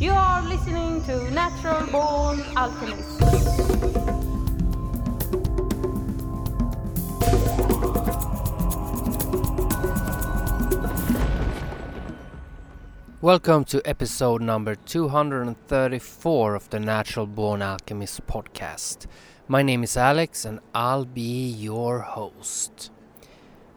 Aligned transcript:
You 0.00 0.12
are 0.12 0.40
listening 0.40 1.04
to 1.04 1.30
Natural 1.30 1.86
Born 1.88 2.42
Alchemist. 2.56 3.20
Welcome 13.20 13.66
to 13.66 13.82
episode 13.84 14.40
number 14.40 14.74
234 14.74 16.54
of 16.54 16.70
the 16.70 16.80
Natural 16.80 17.26
Born 17.26 17.60
Alchemist 17.60 18.26
podcast. 18.26 19.06
My 19.48 19.60
name 19.62 19.82
is 19.82 19.98
Alex 19.98 20.46
and 20.46 20.60
I'll 20.74 21.04
be 21.04 21.46
your 21.50 21.98
host. 21.98 22.90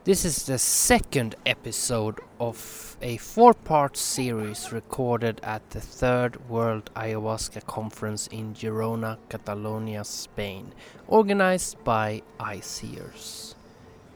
This 0.06 0.26
is 0.26 0.44
the 0.44 0.60
second 0.60 1.36
episode 1.46 2.20
of 2.38 2.98
a 3.02 3.16
four 3.16 3.54
part 3.54 3.96
series 3.96 4.74
recorded 4.74 5.40
at 5.44 5.70
the 5.70 5.80
third 5.80 6.50
World 6.50 6.90
Ayahuasca 6.94 7.66
Conference 7.68 8.28
in 8.28 8.54
Girona, 8.54 9.18
Catalonia, 9.30 10.04
Spain, 10.04 10.74
organized 11.08 11.82
by 11.86 12.22
ICEERS. 12.38 13.56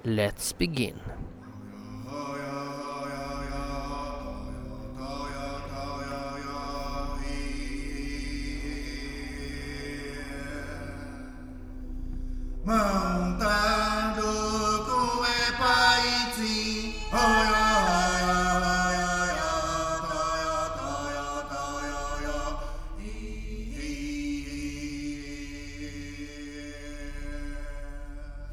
Let's 0.04 0.52
begin. 0.52 1.00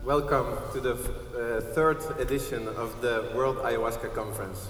Welcome 0.04 0.58
to 0.74 0.80
the 0.80 0.92
uh, 0.92 1.62
third 1.72 1.96
edition 2.20 2.68
of 2.68 3.00
the 3.00 3.26
World 3.34 3.56
Ayahuasca 3.64 4.14
Conference. 4.14 4.68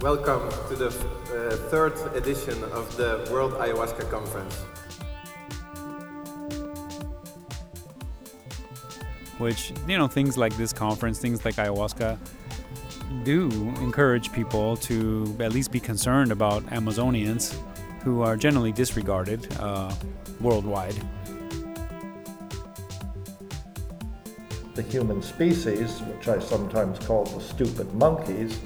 Welcome 0.00 0.48
to 0.70 0.76
the 0.76 0.86
uh, 0.86 1.56
third 1.68 1.92
edition 2.16 2.64
of 2.72 2.96
the 2.96 3.28
World 3.30 3.52
Ayahuasca 3.52 4.10
Conference. 4.10 4.54
Which, 9.36 9.74
you 9.86 9.98
know, 9.98 10.08
things 10.08 10.38
like 10.38 10.56
this 10.56 10.72
conference, 10.72 11.18
things 11.18 11.44
like 11.44 11.56
ayahuasca, 11.56 12.16
do 13.26 13.50
encourage 13.80 14.32
people 14.32 14.76
to 14.76 15.36
at 15.40 15.52
least 15.52 15.72
be 15.72 15.80
concerned 15.80 16.30
about 16.30 16.64
Amazonians 16.66 17.58
who 18.04 18.22
are 18.22 18.36
generally 18.36 18.70
disregarded 18.70 19.52
uh, 19.58 19.92
worldwide. 20.40 20.94
the 24.76 24.82
human 24.82 25.22
species, 25.22 26.00
which 26.02 26.28
I 26.28 26.38
sometimes 26.38 26.98
call 27.06 27.24
the 27.24 27.40
stupid 27.40 27.92
monkeys, 27.94 28.60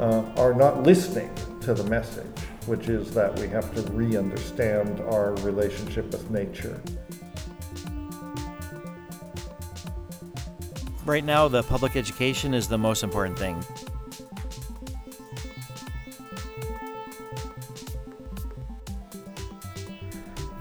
uh, 0.00 0.24
are 0.36 0.52
not 0.52 0.82
listening 0.82 1.30
to 1.60 1.72
the 1.72 1.84
message, 1.84 2.26
which 2.66 2.88
is 2.88 3.14
that 3.14 3.38
we 3.38 3.46
have 3.48 3.72
to 3.76 3.82
re 3.92 4.16
understand 4.16 4.98
our 5.02 5.36
relationship 5.36 6.10
with 6.10 6.28
nature. 6.32 6.82
Right 11.04 11.24
now, 11.24 11.46
the 11.46 11.62
public 11.62 11.94
education 11.94 12.54
is 12.54 12.66
the 12.66 12.78
most 12.78 13.04
important 13.04 13.38
thing. 13.38 13.64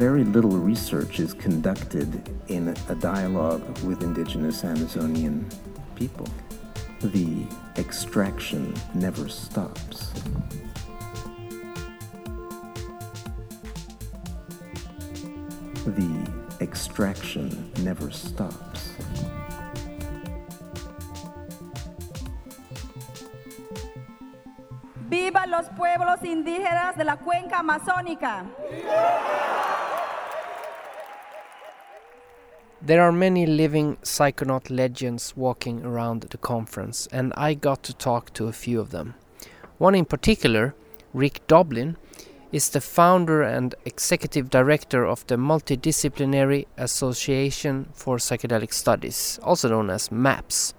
Very 0.02 0.24
little 0.24 0.58
research 0.58 1.20
is 1.20 1.32
conducted 1.36 2.28
in 2.48 2.76
a 2.90 2.96
dialogue 2.96 3.62
with 3.84 4.02
indigenous 4.02 4.64
Amazonian 4.64 5.48
people. 5.94 6.26
The 7.04 7.46
extraction 7.78 8.74
never 8.96 9.30
stops. 9.30 10.12
The 15.86 16.32
extraction 16.62 17.72
never 17.84 18.10
stops. 18.10 18.96
¡Viva 25.08 25.46
los 25.46 25.70
pueblos 25.78 26.24
indígenas 26.24 26.98
de 26.98 27.04
la 27.04 27.18
cuenca 27.18 27.60
amazónica! 27.60 28.48
There 32.84 33.04
are 33.04 33.12
many 33.12 33.46
living 33.46 33.98
psychonaut 33.98 34.72
legends 34.72 35.38
walking 35.38 35.86
around 35.86 36.22
the 36.22 36.38
conference, 36.40 37.08
and 37.12 37.32
I 37.38 37.54
got 37.54 37.84
to 37.84 37.94
talk 37.94 38.34
to 38.34 38.48
a 38.48 38.52
few 38.52 38.80
of 38.80 38.90
them. 38.90 39.14
One 39.78 39.94
in 39.94 40.06
particular, 40.06 40.74
Rick 41.14 41.46
Doblin, 41.46 41.98
is 42.52 42.70
the 42.70 42.82
founder 42.82 43.44
and 43.44 43.76
executive 43.86 44.50
director 44.50 45.06
of 45.06 45.28
the 45.28 45.36
Multidisciplinary 45.36 46.66
Association 46.76 47.88
for 47.94 48.18
Psychedelic 48.18 48.74
Studies, 48.74 49.40
also 49.44 49.70
known 49.70 49.92
as 49.92 50.12
MAPS. 50.12 50.74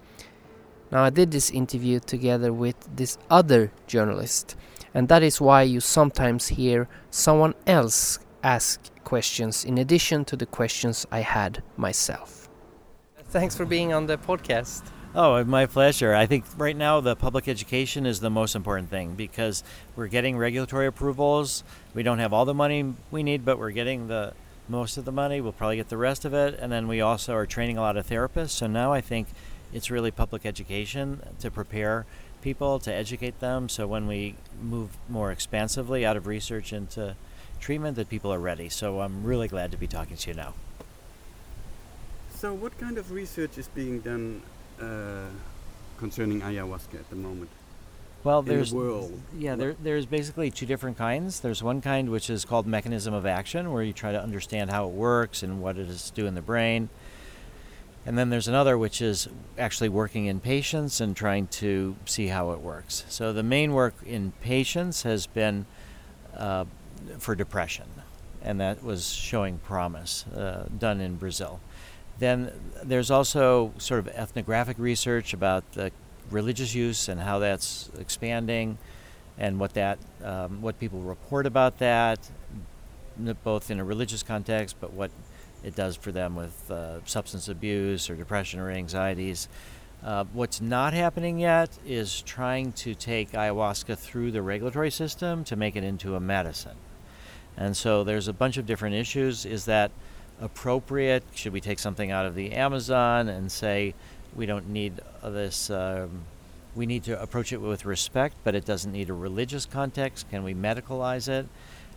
Now, 0.91 1.05
I 1.05 1.11
did 1.11 1.31
this 1.31 1.51
interview 1.51 2.01
together 2.01 2.53
with 2.53 2.97
this 2.97 3.17
other 3.31 3.71
journalist, 3.87 4.57
and 4.93 5.07
that 5.07 5.23
is 5.23 5.41
why 5.41 5.63
you 5.63 5.79
sometimes 5.79 6.49
hear 6.49 6.89
someone 7.13 7.55
else 7.65 8.19
ask 8.43 8.92
questions 9.13 9.67
in 9.67 9.77
addition 9.77 10.25
to 10.25 10.37
the 10.37 10.47
questions 10.47 11.07
I 11.13 11.21
had 11.21 11.63
myself. 11.77 12.49
Thanks 13.25 13.55
for 13.55 13.67
being 13.67 13.93
on 13.93 14.07
the 14.07 14.17
podcast. 14.17 14.85
Oh, 15.15 15.45
my 15.45 15.67
pleasure. 15.67 16.15
I 16.15 16.25
think 16.25 16.47
right 16.57 16.75
now 16.75 16.99
the 17.01 17.15
public 17.15 17.47
education 17.47 18.07
is 18.07 18.21
the 18.21 18.31
most 18.31 18.57
important 18.57 18.89
thing 18.89 19.13
because 19.15 19.65
we're 19.97 20.07
getting 20.07 20.39
regulatory 20.39 20.87
approvals. 20.87 21.63
We 21.93 22.03
don't 22.03 22.21
have 22.21 22.33
all 22.33 22.47
the 22.47 22.55
money 22.55 22.95
we 23.11 23.23
need, 23.23 23.45
but 23.45 23.59
we're 23.59 23.73
getting 23.73 24.09
the 24.09 24.33
most 24.67 24.97
of 24.97 25.05
the 25.05 25.13
money. 25.13 25.43
We'll 25.43 25.53
probably 25.53 25.77
get 25.77 25.91
the 25.91 25.99
rest 25.99 26.25
of 26.25 26.33
it. 26.33 26.59
And 26.59 26.73
then 26.73 26.89
we 26.89 27.03
also 27.03 27.35
are 27.35 27.45
training 27.45 27.77
a 27.77 27.83
lot 27.83 27.99
of 27.99 28.07
therapists. 28.07 28.53
So 28.53 28.67
now 28.67 28.95
I 28.95 29.03
think 29.03 29.29
it's 29.75 29.91
really 29.91 30.11
public 30.11 30.47
education 30.47 31.21
to 31.41 31.51
prepare 31.51 32.07
people, 32.41 32.79
to 32.79 32.91
educate 32.91 33.41
them. 33.41 33.69
So 33.69 33.87
when 33.87 34.07
we 34.07 34.37
move 34.63 34.97
more 35.07 35.31
expansively 35.31 36.07
out 36.07 36.17
of 36.17 36.27
research 36.27 36.73
into 36.73 37.15
treatment, 37.63 37.97
that 37.97 38.11
people 38.11 38.33
are 38.33 38.39
ready. 38.41 38.69
So 38.69 39.01
I'm 39.01 39.25
really 39.25 39.49
glad 39.49 39.71
to 39.71 39.79
be 39.79 39.87
talking 39.87 40.17
to 40.17 40.31
you 40.31 40.37
now. 40.37 40.55
So, 42.35 42.53
what 42.53 42.77
kind 42.79 42.99
of 42.99 43.13
research 43.13 43.57
is 43.57 43.69
being 43.69 44.01
done 44.01 44.43
uh, 44.81 45.29
concerning 45.97 46.41
ayahuasca 46.41 46.95
at 46.95 47.09
the 47.09 47.17
moment? 47.17 47.49
Well, 48.25 48.41
in 48.41 48.47
there's 48.47 48.71
the 48.71 48.77
world? 48.77 49.21
yeah, 49.37 49.55
there, 49.55 49.75
there's 49.81 50.07
basically 50.07 50.51
two 50.51 50.67
different 50.67 50.99
kinds. 50.99 51.41
There's 51.41 51.63
one 51.63 51.81
kind 51.81 52.11
which 52.11 52.31
is 52.31 52.45
called 52.45 52.67
mechanism 52.67 53.15
of 53.15 53.27
action, 53.27 53.73
where 53.73 53.83
you 53.83 53.93
try 53.93 54.13
to 54.13 54.21
understand 54.21 54.71
how 54.71 54.89
it 54.89 54.93
works 54.93 55.43
and 55.43 55.63
what 55.63 55.79
it 55.79 55.89
is 55.89 56.11
do 56.11 56.27
in 56.27 56.35
the 56.35 56.43
brain. 56.43 56.89
And 58.05 58.19
then 58.19 58.31
there's 58.31 58.49
another 58.49 58.77
which 58.77 59.01
is 59.01 59.29
actually 59.57 59.89
working 59.89 60.27
in 60.27 60.41
patients 60.41 61.01
and 61.01 61.17
trying 61.17 61.47
to 61.49 61.95
see 62.05 62.27
how 62.27 62.51
it 62.51 62.61
works. 62.61 63.05
So 63.09 63.33
the 63.33 63.45
main 63.45 63.73
work 63.73 63.95
in 64.05 64.33
patients 64.41 65.05
has 65.05 65.29
been 65.29 65.67
uh, 66.37 66.65
for 67.19 67.35
depression, 67.35 67.87
and 68.43 68.61
that 68.61 68.83
was 68.83 69.11
showing 69.11 69.59
promise, 69.59 70.27
uh, 70.29 70.69
done 70.79 71.01
in 71.01 71.17
Brazil. 71.17 71.61
Then 72.19 72.53
there's 72.83 73.11
also 73.11 73.73
sort 73.79 74.01
of 74.01 74.09
ethnographic 74.09 74.79
research 74.79 75.33
about 75.33 75.71
the 75.73 75.91
religious 76.31 76.75
use 76.75 77.09
and 77.09 77.21
how 77.21 77.39
that's 77.39 77.91
expanding, 77.99 78.79
and 79.39 79.59
what 79.59 79.75
that 79.75 79.99
um, 80.23 80.63
what 80.63 80.79
people 80.79 81.01
report 81.01 81.47
about 81.47 81.79
that, 81.79 82.19
both 83.45 83.71
in 83.71 83.81
a 83.81 83.85
religious 83.85 84.23
context, 84.23 84.77
but 84.81 84.93
what 84.93 85.11
it 85.65 85.75
does 85.75 85.97
for 85.97 86.13
them 86.13 86.35
with 86.35 86.71
uh, 86.71 87.05
substance 87.07 87.49
abuse 87.49 88.11
or 88.11 88.17
depression 88.17 88.61
or 88.61 88.71
anxieties. 88.71 89.49
Uh, 90.05 90.25
what's 90.33 90.61
not 90.61 90.93
happening 90.93 91.39
yet 91.39 91.71
is 91.87 92.23
trying 92.23 92.73
to 92.73 92.95
take 92.95 93.33
ayahuasca 93.33 93.97
through 93.97 94.33
the 94.33 94.43
regulatory 94.43 94.91
system 94.91 95.45
to 95.45 95.55
make 95.55 95.77
it 95.77 95.85
into 95.85 96.17
a 96.17 96.21
medicine. 96.21 96.77
And 97.57 97.77
so 97.77 98.05
there's 98.05 98.29
a 98.29 98.33
bunch 98.33 98.57
of 98.57 98.67
different 98.67 98.95
issues. 98.95 99.45
Is 99.45 99.65
that 99.67 99.91
appropriate? 100.41 101.23
Should 101.35 101.53
we 101.53 101.61
take 101.61 101.79
something 101.79 102.11
out 102.11 102.27
of 102.27 102.35
the 102.35 102.53
Amazon 102.53 103.29
and 103.29 103.51
say 103.51 103.95
we 104.35 104.47
don't 104.47 104.69
need 104.71 105.01
uh, 105.23 105.31
this? 105.31 105.71
Um, 105.71 106.23
we 106.75 106.87
need 106.87 107.05
to 107.05 107.21
approach 107.21 107.53
it 107.53 107.61
with 107.61 107.85
respect, 107.85 108.35
but 108.45 108.55
it 108.55 108.65
doesn't 108.65 108.93
need 108.93 109.11
a 109.11 109.15
religious 109.15 109.67
context. 109.67 110.31
Can 110.31 110.43
we 110.43 110.55
medicalize 110.55 111.29
it? 111.29 111.47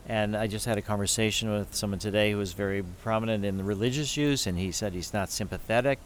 And 0.08 0.36
I 0.36 0.48
just 0.48 0.66
had 0.66 0.78
a 0.78 0.82
conversation 0.82 1.50
with 1.50 1.74
someone 1.74 2.00
today 2.00 2.32
who 2.32 2.38
was 2.38 2.54
very 2.54 2.84
prominent 3.02 3.44
in 3.44 3.58
the 3.58 3.64
religious 3.64 4.16
use, 4.18 4.46
and 4.46 4.58
he 4.58 4.72
said 4.72 4.94
he's 4.94 5.14
not 5.14 5.32
sympathetic 5.32 6.00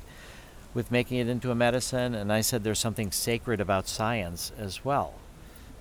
with 0.73 0.91
making 0.91 1.17
it 1.17 1.27
into 1.27 1.51
a 1.51 1.55
medicine. 1.55 2.13
And 2.13 2.31
I 2.31 2.41
said 2.41 2.63
there's 2.63 2.79
something 2.79 3.11
sacred 3.11 3.59
about 3.59 3.87
science 3.87 4.53
as 4.57 4.85
well, 4.85 5.15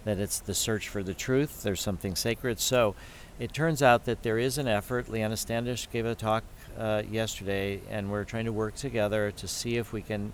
that 0.04 0.18
it's 0.18 0.40
the 0.40 0.54
search 0.54 0.88
for 0.88 1.02
the 1.02 1.14
truth. 1.14 1.62
There's 1.62 1.80
something 1.80 2.16
sacred. 2.16 2.58
So 2.58 2.96
it 3.38 3.52
turns 3.52 3.82
out 3.82 4.04
that 4.06 4.22
there 4.22 4.38
is 4.38 4.58
an 4.58 4.66
effort. 4.66 5.08
Leanna 5.08 5.36
Standish 5.36 5.88
gave 5.90 6.06
a 6.06 6.14
talk 6.14 6.44
uh, 6.76 7.02
yesterday, 7.08 7.80
and 7.90 8.10
we're 8.10 8.24
trying 8.24 8.46
to 8.46 8.52
work 8.52 8.74
together 8.74 9.30
to 9.32 9.48
see 9.48 9.76
if 9.76 9.92
we 9.92 10.02
can 10.02 10.32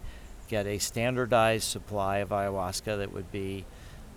get 0.49 0.67
a 0.67 0.79
standardized 0.79 1.65
supply 1.65 2.19
of 2.19 2.31
ayahuasca 2.31 2.99
that 2.99 3.13
would 3.13 3.31
be 3.31 3.65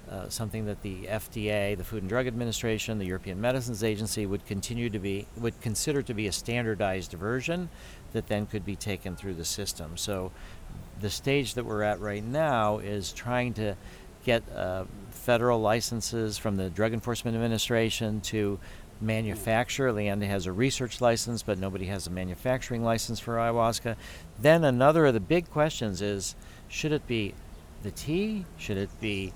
uh, 0.10 0.30
something 0.30 0.66
that 0.66 0.82
the 0.84 1.04
FDA, 1.04 1.78
the 1.78 1.84
Food 1.84 2.04
and 2.04 2.10
Drug 2.10 2.28
Administration, 2.28 2.98
the 2.98 3.06
European 3.06 3.42
Medicines 3.42 3.84
Agency 3.84 4.26
would 4.26 4.46
continue 4.46 4.90
to 4.90 5.00
be 5.00 5.28
would 5.36 5.60
consider 5.60 6.02
to 6.02 6.14
be 6.14 6.28
a 6.28 6.32
standardized 6.32 7.12
version 7.12 7.70
that 8.14 8.28
then 8.28 8.46
could 8.46 8.66
be 8.66 8.76
taken 8.76 9.18
through 9.18 9.34
the 9.34 9.44
system. 9.44 9.98
So 9.98 10.32
the 11.02 11.10
stage 11.10 11.56
that 11.56 11.66
we're 11.66 11.84
at 11.84 12.00
right 12.00 12.24
now 12.24 12.78
is 12.78 13.12
trying 13.12 13.54
to 13.56 13.76
get 14.28 14.44
uh, 14.54 14.84
federal 15.10 15.62
licenses 15.62 16.38
from 16.38 16.58
the 16.58 16.70
Drug 16.70 16.92
Enforcement 16.92 17.34
Administration 17.34 18.20
to 18.22 18.60
manufacture. 19.00 19.92
Leanna 19.94 20.26
has 20.26 20.46
a 20.46 20.52
research 20.52 21.00
license, 21.00 21.44
but 21.44 21.58
nobody 21.58 21.86
has 21.86 22.08
a 22.08 22.10
manufacturing 22.10 22.84
license 22.84 23.22
for 23.22 23.36
ayahuasca. 23.36 23.96
Then 24.38 24.66
another 24.66 25.06
of 25.06 25.14
the 25.14 25.22
big 25.22 25.50
questions 25.50 26.02
is 26.02 26.36
should 26.68 26.92
it 26.92 27.08
be 27.08 27.36
the 27.84 27.92
tea? 27.92 28.44
Should 28.58 28.78
it 28.78 28.90
be 29.00 29.32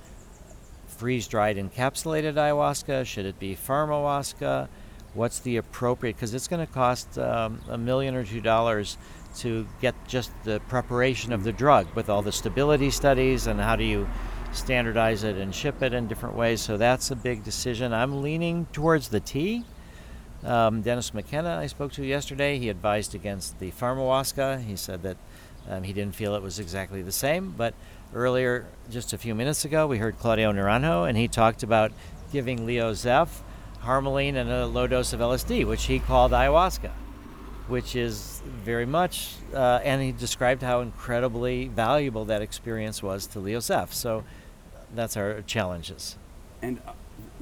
freeze 0.88 1.26
dried 1.26 1.56
encapsulated 1.56 2.34
ayahuasca? 2.34 3.06
Should 3.06 3.26
it 3.26 3.40
be 3.40 3.56
pharmahuasca? 3.56 4.68
What's 5.14 5.40
the 5.40 5.56
appropriate? 5.56 6.18
Because 6.18 6.34
it's 6.34 6.50
going 6.50 6.66
to 6.66 6.72
cost 6.72 7.18
um, 7.18 7.62
a 7.70 7.78
million 7.78 8.14
or 8.14 8.26
two 8.26 8.42
dollars 8.42 8.98
to 9.38 9.66
get 9.80 9.96
just 10.06 10.32
the 10.44 10.60
preparation 10.68 11.32
of 11.32 11.46
the 11.46 11.54
drug 11.54 11.88
with 11.96 12.10
all 12.10 12.22
the 12.22 12.34
stability 12.34 12.90
studies 12.90 13.48
and 13.48 13.62
how 13.62 13.78
do 13.78 13.86
you 13.86 14.06
standardize 14.52 15.24
it 15.24 15.38
and 15.38 15.54
ship 15.54 15.82
it 15.82 15.94
in 15.94 16.08
different 16.08 16.36
ways. 16.36 16.62
So 16.62 16.78
that's 16.78 17.12
a 17.12 17.16
big 17.16 17.44
decision. 17.44 17.94
I'm 17.94 18.22
leaning 18.22 18.68
towards 18.74 19.10
the 19.10 19.20
tea. 19.20 19.64
Um, 20.44 20.82
Dennis 20.82 21.14
McKenna, 21.14 21.58
I 21.58 21.68
spoke 21.68 21.92
to 21.94 22.04
yesterday, 22.04 22.58
he 22.58 22.70
advised 22.70 23.14
against 23.14 23.60
the 23.60 23.72
pharmahuasca. 23.72 24.64
He 24.64 24.76
said 24.76 25.04
that 25.04 25.18
um, 25.70 25.84
he 25.84 25.94
didn't 25.94 26.16
feel 26.16 26.36
it 26.36 26.42
was 26.42 26.60
exactly 26.60 27.02
the 27.02 27.12
same. 27.12 27.54
But 27.56 27.76
earlier, 28.14 28.66
just 28.90 29.14
a 29.14 29.18
few 29.18 29.36
minutes 29.36 29.66
ago, 29.66 29.88
we 29.88 30.00
heard 30.00 30.18
Claudio 30.18 30.52
Naranjo, 30.52 31.08
and 31.08 31.18
he 31.18 31.28
talked 31.28 31.64
about 31.64 31.92
giving 32.32 32.66
Leo 32.66 32.94
Zeff 32.94 33.42
harmaline 33.84 34.36
and 34.36 34.50
a 34.50 34.66
low 34.66 34.88
dose 34.88 35.14
of 35.14 35.20
LSD, 35.20 35.66
which 35.68 35.86
he 35.86 36.00
called 36.00 36.32
ayahuasca, 36.32 36.92
which 37.68 37.96
is 37.96 38.42
very 38.46 38.86
much, 38.86 39.34
uh, 39.54 39.80
and 39.84 40.02
he 40.02 40.12
described 40.12 40.62
how 40.62 40.82
incredibly 40.82 41.68
valuable 41.68 42.26
that 42.26 42.42
experience 42.42 43.02
was 43.04 43.28
to 43.28 43.40
Leo 43.40 43.60
Zeff. 43.60 43.92
So 43.94 44.24
that's 44.96 45.18
our 45.18 45.42
challenges. 45.42 46.18
And 46.62 46.80
uh, 46.88 46.94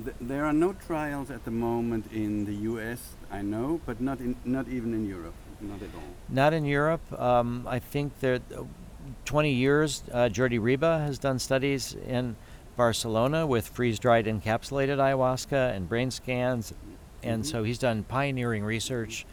th- 0.04 0.16
there 0.22 0.46
are 0.46 0.54
no 0.54 0.74
trials 0.74 1.30
at 1.32 1.44
the 1.46 1.52
moment 1.52 2.06
in 2.12 2.46
the 2.46 2.54
U.S. 2.72 3.16
I 3.32 3.42
know, 3.42 3.80
but 3.86 4.00
not 4.02 4.20
in 4.20 4.36
not 4.46 4.68
even 4.68 4.94
in 4.94 5.06
Europe, 5.08 5.34
not 5.62 5.82
at 5.82 5.94
all. 5.96 6.02
Not 6.30 6.54
in 6.54 6.66
Europe. 6.66 7.02
Um, 7.20 7.66
I 7.68 7.80
think 7.80 8.20
that 8.20 8.42
uh, 8.56 8.64
20 9.26 9.52
years, 9.52 10.04
uh, 10.12 10.30
Jordi 10.32 10.60
Riba 10.60 11.06
has 11.06 11.20
done 11.20 11.40
studies 11.40 11.96
in 12.08 12.36
Barcelona 12.78 13.46
with 13.46 13.68
freeze-dried 13.68 14.26
encapsulated 14.26 14.98
ayahuasca 14.98 15.76
and 15.76 15.90
brain 15.90 16.12
scans, 16.12 16.74
and 17.24 17.44
Mhm. 17.44 17.46
so 17.46 17.64
he's 17.64 17.78
done 17.80 18.04
pioneering 18.04 18.64
research, 18.64 19.26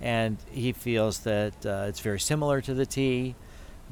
and 0.00 0.36
he 0.50 0.72
feels 0.72 1.20
that 1.20 1.54
uh, 1.66 1.86
it's 1.88 2.00
very 2.00 2.20
similar 2.20 2.60
to 2.60 2.72
the 2.74 2.86
tea, 2.86 3.34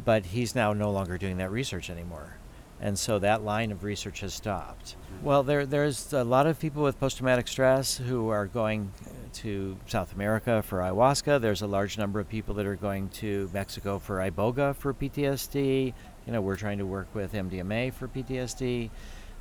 but 0.05 0.27
he's 0.27 0.55
now 0.55 0.73
no 0.73 0.91
longer 0.91 1.19
doing 1.19 1.39
that 1.39 1.51
research 1.51 1.91
anymore. 1.91 2.37
And 2.82 2.99
so 2.99 3.20
that 3.20 3.44
line 3.44 3.70
of 3.70 3.84
research 3.84 4.20
has 4.20 4.34
stopped. 4.34 4.96
Well, 5.23 5.44
there, 5.44 5.64
there's 5.64 6.12
a 6.12 6.25
lot 6.25 6.49
of 6.49 6.58
people 6.58 6.82
with 6.82 6.99
post 6.99 7.19
traumatic 7.19 7.46
stress 7.46 7.96
who 7.96 8.29
are 8.29 8.46
going 8.46 8.90
to 9.34 9.76
South 9.87 10.12
America 10.12 10.62
for 10.62 10.81
ayahuasca. 10.81 11.40
There's 11.40 11.62
a 11.62 11.69
large 11.69 11.96
number 11.96 12.19
of 12.19 12.29
people 12.29 12.56
that 12.56 12.67
are 12.67 12.75
going 12.75 13.08
to 13.11 13.49
Mexico 13.55 14.00
for 14.00 14.17
iboga 14.17 14.75
for 14.75 14.93
PTSD. 14.93 15.94
You 16.26 16.32
know, 16.32 16.40
we're 16.40 16.56
trying 16.56 16.79
to 16.79 16.87
work 16.87 17.06
with 17.14 17.34
MDMA 17.34 17.94
for 17.94 18.08
PTSD. 18.08 18.90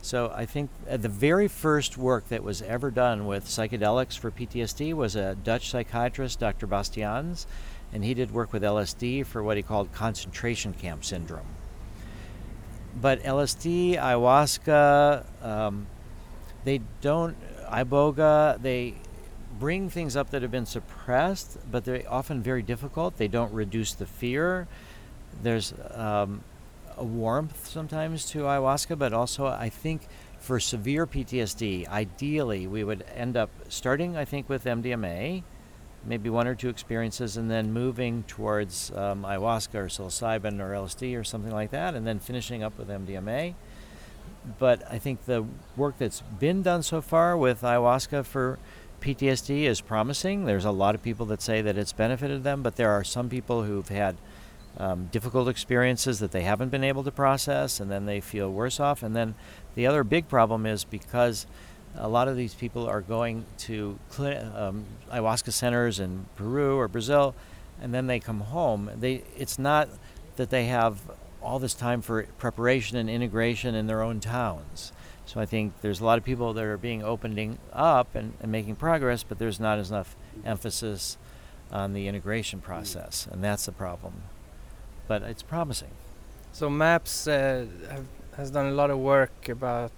So 0.03 0.31
I 0.35 0.45
think 0.45 0.69
uh, 0.89 0.97
the 0.97 1.09
very 1.09 1.47
first 1.47 1.97
work 1.97 2.29
that 2.29 2.44
was 2.44 2.61
ever 2.61 2.91
done 2.91 3.25
with 3.25 3.45
psychedelics 3.45 4.17
for 4.17 4.29
PTSD 4.29 4.94
was 4.94 5.15
a 5.15 5.35
Dutch 5.35 5.71
psychiatrist, 5.71 6.39
Dr. 6.39 6.67
Bastiaans, 6.67 7.47
and 7.91 8.03
he 8.03 8.13
did 8.13 8.31
work 8.31 8.53
with 8.53 8.61
LSD 8.61 9.25
for 9.25 9.41
what 9.41 9.57
he 9.57 9.63
called 9.63 9.91
concentration 9.91 10.73
camp 10.73 11.03
syndrome. 11.03 11.45
But 12.99 13.23
LSD, 13.23 13.97
ayahuasca, 13.97 15.25
um, 15.43 15.88
they 16.65 16.81
don't, 16.99 17.38
iboga, 17.69 18.61
they 18.61 18.95
bring 19.59 19.89
things 19.89 20.15
up 20.15 20.31
that 20.31 20.41
have 20.41 20.51
been 20.51 20.65
suppressed, 20.65 21.57
but 21.71 21.85
they're 21.85 22.03
often 22.09 22.41
very 22.41 22.61
difficult. 22.61 23.17
They 23.17 23.27
don't 23.27 23.53
reduce 23.53 23.93
the 23.93 24.05
fear. 24.05 24.67
There's 25.41 25.73
um, 25.91 26.43
a 26.97 27.03
warmth 27.03 27.67
sometimes 27.67 28.25
to 28.31 28.39
ayahuasca, 28.39 28.97
but 28.97 29.13
also 29.13 29.45
I 29.45 29.69
think 29.69 30.07
for 30.39 30.59
severe 30.59 31.05
PTSD, 31.05 31.87
ideally 31.87 32.67
we 32.67 32.83
would 32.83 33.05
end 33.15 33.37
up 33.37 33.49
starting, 33.69 34.17
I 34.17 34.25
think, 34.25 34.49
with 34.49 34.65
MDMA, 34.65 35.44
maybe 36.06 36.30
one 36.30 36.48
or 36.48 36.56
two 36.56 36.69
experiences, 36.69 37.38
and 37.38 37.50
then 37.50 37.71
moving 37.71 38.24
towards 38.24 38.92
um, 38.92 39.24
ayahuasca 39.24 39.75
or 39.75 39.86
psilocybin 39.86 40.59
or 40.59 40.71
LSD 40.71 41.18
or 41.19 41.24
something 41.24 41.51
like 41.51 41.71
that, 41.71 41.95
and 41.95 42.06
then 42.06 42.19
finishing 42.19 42.63
up 42.63 42.77
with 42.77 42.89
MDMA. 42.89 43.53
But 44.57 44.81
I 44.92 44.98
think 44.98 45.25
the 45.25 45.45
work 45.77 45.98
that's 46.00 46.21
been 46.21 46.63
done 46.63 46.81
so 46.83 47.01
far 47.01 47.38
with 47.38 47.62
ayahuasca 47.62 48.25
for 48.25 48.57
PTSD 49.01 49.63
is 49.63 49.81
promising. 49.81 50.45
There's 50.45 50.65
a 50.65 50.71
lot 50.71 50.95
of 50.95 51.03
people 51.03 51.25
that 51.27 51.42
say 51.42 51.62
that 51.62 51.77
it's 51.77 51.94
benefited 51.94 52.44
them, 52.44 52.63
but 52.63 52.75
there 52.75 52.92
are 52.92 53.04
some 53.04 53.30
people 53.30 53.63
who've 53.63 53.89
had 53.89 54.18
um, 54.77 55.09
difficult 55.12 55.47
experiences 55.47 56.19
that 56.19 56.31
they 56.31 56.44
haven't 56.44 56.69
been 56.69 56.83
able 56.83 57.04
to 57.04 57.12
process, 57.12 57.80
and 57.80 57.92
then 57.92 58.06
they 58.06 58.21
feel 58.21 58.51
worse 58.51 58.80
off. 58.80 59.04
And 59.04 59.15
then 59.15 59.36
the 59.75 59.86
other 59.86 60.04
big 60.04 60.27
problem 60.27 60.65
is 60.65 60.83
because 60.83 61.45
a 61.97 62.07
lot 62.07 62.27
of 62.27 62.38
these 62.38 62.53
people 62.53 62.88
are 62.88 63.01
going 63.01 63.45
to 63.59 63.97
um, 64.19 64.85
ayahuasca 65.11 65.51
centers 65.51 65.99
in 65.99 66.25
Peru 66.35 66.77
or 66.77 66.88
Brazil, 66.88 67.35
and 67.81 67.93
then 67.93 68.07
they 68.07 68.19
come 68.19 68.41
home. 68.41 68.89
They 68.99 69.23
it's 69.38 69.59
not 69.59 69.89
that 70.35 70.49
they 70.49 70.65
have 70.65 70.99
all 71.41 71.59
this 71.59 71.73
time 71.73 72.01
for 72.01 72.23
preparation 72.38 72.97
and 72.97 73.09
integration 73.09 73.75
in 73.75 73.87
their 73.87 74.01
own 74.01 74.19
towns. 74.19 74.94
So 75.25 75.39
I 75.39 75.45
think 75.45 75.81
there's 75.81 76.01
a 76.01 76.06
lot 76.06 76.18
of 76.18 76.23
people 76.23 76.54
that 76.54 76.63
are 76.63 76.77
being 76.77 77.04
opening 77.04 77.57
up 77.71 78.16
and, 78.16 78.33
and 78.42 78.51
making 78.51 78.75
progress, 78.75 79.23
but 79.23 79.39
there's 79.39 79.59
not 79.59 79.80
enough 79.80 80.16
emphasis 80.45 81.18
on 81.71 81.94
the 81.94 82.07
integration 82.07 82.59
process, 82.59 83.27
and 83.31 83.44
that's 83.44 83.66
the 83.66 83.71
problem. 83.71 84.23
But 85.07 85.23
it's 85.23 85.42
promising. 85.42 85.92
So 86.51 86.69
MAPS 86.69 87.27
uh, 87.27 87.66
have, 87.89 88.06
has 88.35 88.51
done 88.51 88.66
a 88.68 88.71
lot 88.71 88.92
of 88.92 88.99
work 88.99 89.47
about 89.47 89.92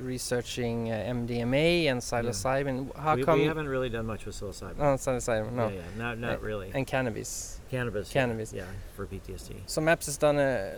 researching 0.00 0.90
uh, 0.90 0.94
MDMA 0.94 1.86
and 1.86 2.00
psilocybin. 2.00 2.94
How 2.96 3.16
we, 3.16 3.24
come? 3.24 3.38
we 3.40 3.46
haven't 3.46 3.68
really 3.68 3.88
done 3.88 4.06
much 4.06 4.26
with 4.26 4.34
psilocybin. 4.34 4.74
Oh, 4.78 4.94
psilocybin, 4.96 5.52
no. 5.52 5.68
Yeah, 5.68 5.74
yeah, 5.74 5.82
not, 5.96 6.18
not 6.18 6.42
really. 6.42 6.70
And 6.74 6.86
cannabis. 6.86 7.60
cannabis. 7.70 8.10
cannabis. 8.10 8.52
Yeah, 8.52 8.62
yeah, 8.62 8.68
for 8.96 9.06
PTSD. 9.06 9.56
So 9.66 9.80
MAPS 9.80 10.06
has 10.06 10.16
done 10.16 10.38
a, 10.38 10.72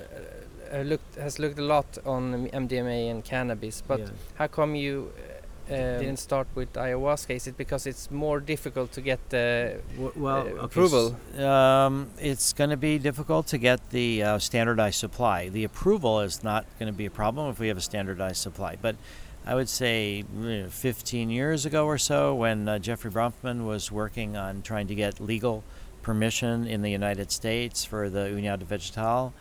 a 0.71 0.85
looked 0.85 1.15
has 1.17 1.39
looked 1.39 1.59
a 1.59 1.63
lot 1.65 1.99
on 2.05 2.49
MDMA 2.49 3.11
and 3.11 3.25
cannabis, 3.25 3.83
but 3.87 4.01
Yeah. 4.01 4.07
how 4.35 4.47
come 4.47 4.75
you 4.75 5.13
uh, 5.17 5.36
uh, 5.69 5.99
didn't 5.99 6.19
start 6.19 6.47
with 6.55 6.73
ayahuasca? 6.75 7.35
Is 7.35 7.47
it 7.47 7.57
because 7.57 7.87
it's 7.87 8.11
more 8.11 8.41
difficult 8.41 8.93
to 8.93 9.01
get 9.01 9.31
the 9.31 9.81
well, 10.17 10.47
uh, 10.47 10.65
approval? 10.65 11.17
Um, 11.39 12.11
it's 12.19 12.53
going 12.53 12.71
to 12.71 12.77
be 12.77 12.99
difficult 12.99 13.49
to 13.49 13.59
get 13.59 13.91
the 13.91 14.23
uh, 14.23 14.39
standardized 14.39 14.99
supply. 14.99 15.49
The 15.49 15.65
approval 15.65 16.21
is 16.21 16.45
not 16.45 16.67
going 16.79 16.93
to 16.93 16.97
be 16.97 17.07
a 17.07 17.11
problem 17.11 17.51
if 17.51 17.59
we 17.59 17.69
have 17.69 17.77
a 17.77 17.83
standardized 17.83 18.39
supply. 18.39 18.77
But 18.81 18.97
I 19.45 19.55
would 19.55 19.69
say 19.69 20.25
uh, 20.45 20.69
15 20.69 21.31
years 21.31 21.67
ago 21.67 21.87
or 21.87 21.99
so, 21.99 22.35
when 22.35 22.69
uh, 22.69 22.79
Jeffrey 22.79 23.11
Bronfman 23.11 23.67
was 23.67 23.91
working 23.91 24.37
on 24.37 24.63
trying 24.63 24.87
to 24.89 24.95
get 24.95 25.21
legal 25.21 25.65
permission 26.03 26.67
in 26.67 26.83
the 26.83 26.91
United 26.91 27.33
States 27.33 27.85
for 27.85 28.09
the 28.09 28.27
União 28.29 28.59
de 28.59 28.65
Vegetal, 28.65 29.33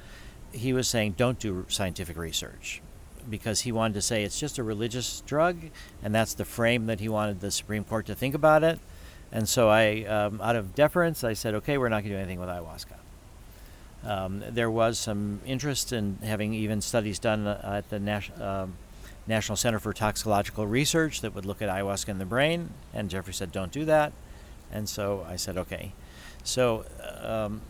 he 0.52 0.74
was 0.74 0.88
saying 0.88 1.14
don't 1.18 1.40
do 1.40 1.66
scientific 1.70 2.18
research 2.18 2.82
because 3.30 3.62
he 3.62 3.72
wanted 3.72 3.94
to 3.96 4.02
say 4.02 4.24
it's 4.24 4.40
just 4.40 4.58
a 4.58 4.64
religious 4.64 5.22
drug, 5.22 5.58
and 6.04 6.14
that's 6.14 6.34
the 6.34 6.46
frame 6.46 6.86
that 6.88 7.00
he 7.00 7.10
wanted 7.10 7.42
the 7.42 7.52
Supreme 7.52 7.84
Court 7.84 8.06
to 8.08 8.16
think 8.16 8.36
about 8.36 8.64
it. 8.64 8.80
And 9.32 9.50
so 9.50 9.70
I, 9.70 10.04
um, 10.04 10.40
out 10.42 10.56
of 10.56 10.76
deference, 10.76 11.24
I 11.24 11.34
said, 11.34 11.56
okay, 11.56 11.78
we're 11.78 11.90
not 11.90 12.04
going 12.04 12.12
to 12.12 12.16
do 12.16 12.18
anything 12.18 12.40
with 12.40 12.50
ayahuasca. 12.50 12.96
Um, 14.08 14.44
there 14.50 14.70
was 14.70 15.00
some 15.00 15.42
interest 15.46 15.92
in 15.92 16.20
having 16.24 16.54
even 16.54 16.80
studies 16.82 17.18
done 17.18 17.48
uh, 17.48 17.60
at 17.78 17.90
the 17.90 18.00
Nas- 18.00 18.30
um, 18.40 18.76
National 19.28 19.56
Center 19.56 19.80
for 19.80 19.94
Toxicological 19.94 20.68
Research 20.68 21.22
that 21.22 21.34
would 21.34 21.46
look 21.46 21.62
at 21.62 21.70
ayahuasca 21.70 22.10
in 22.10 22.20
the 22.20 22.26
brain, 22.26 22.70
and 22.94 23.10
Jeffrey 23.10 23.34
said, 23.34 23.52
don't 23.52 23.72
do 23.72 23.84
that. 23.86 24.14
And 24.72 24.88
so 24.88 25.26
I 25.28 25.36
said, 25.38 25.58
okay. 25.58 25.94
So 26.44 26.86
um, 27.22 27.62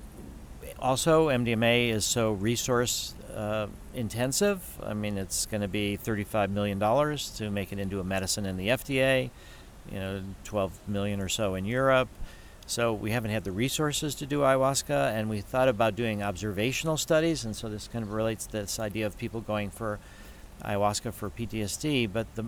also, 0.80 1.30
MDMA 1.30 1.90
is 1.90 2.06
so 2.06 2.34
resource 2.34 3.16
uh, 3.36 3.68
intensive. 3.94 4.62
I 4.82 4.94
mean, 4.94 5.18
it's 5.18 5.46
going 5.46 5.62
to 5.62 5.68
be 5.68 5.98
$35 6.01 6.50
million 6.50 6.80
to 6.80 7.51
make 7.51 7.72
it 7.72 7.80
into 7.80 8.00
a 8.00 8.04
medicine 8.04 8.46
in 8.46 8.58
the 8.58 8.70
FDA, 8.70 9.30
you 9.92 10.00
know, 10.00 10.24
12 10.46 10.80
million 10.88 11.20
or 11.20 11.30
so 11.30 11.56
in 11.56 11.65
Europe. 11.65 12.08
So 12.68 12.94
we 12.94 13.12
haven't 13.12 13.32
had 13.32 13.44
the 13.44 13.51
resources 13.51 14.15
to 14.15 14.25
do 14.25 14.39
ayahuasca, 14.39 15.13
and 15.13 15.30
we 15.30 15.42
thought 15.42 15.68
about 15.68 15.96
doing 15.96 16.24
observational 16.24 16.98
studies, 16.98 17.46
and 17.46 17.56
so 17.56 17.70
this 17.70 17.88
kind 17.88 18.04
of 18.04 18.12
relates 18.12 18.48
to 18.48 18.54
this 18.54 18.80
idea 18.80 19.06
of 19.06 19.18
people 19.20 19.42
going 19.42 19.70
for 19.70 20.00
ayahuasca 20.63 21.13
for 21.13 21.30
PTSD. 21.30 22.12
But 22.12 22.34
the, 22.36 22.46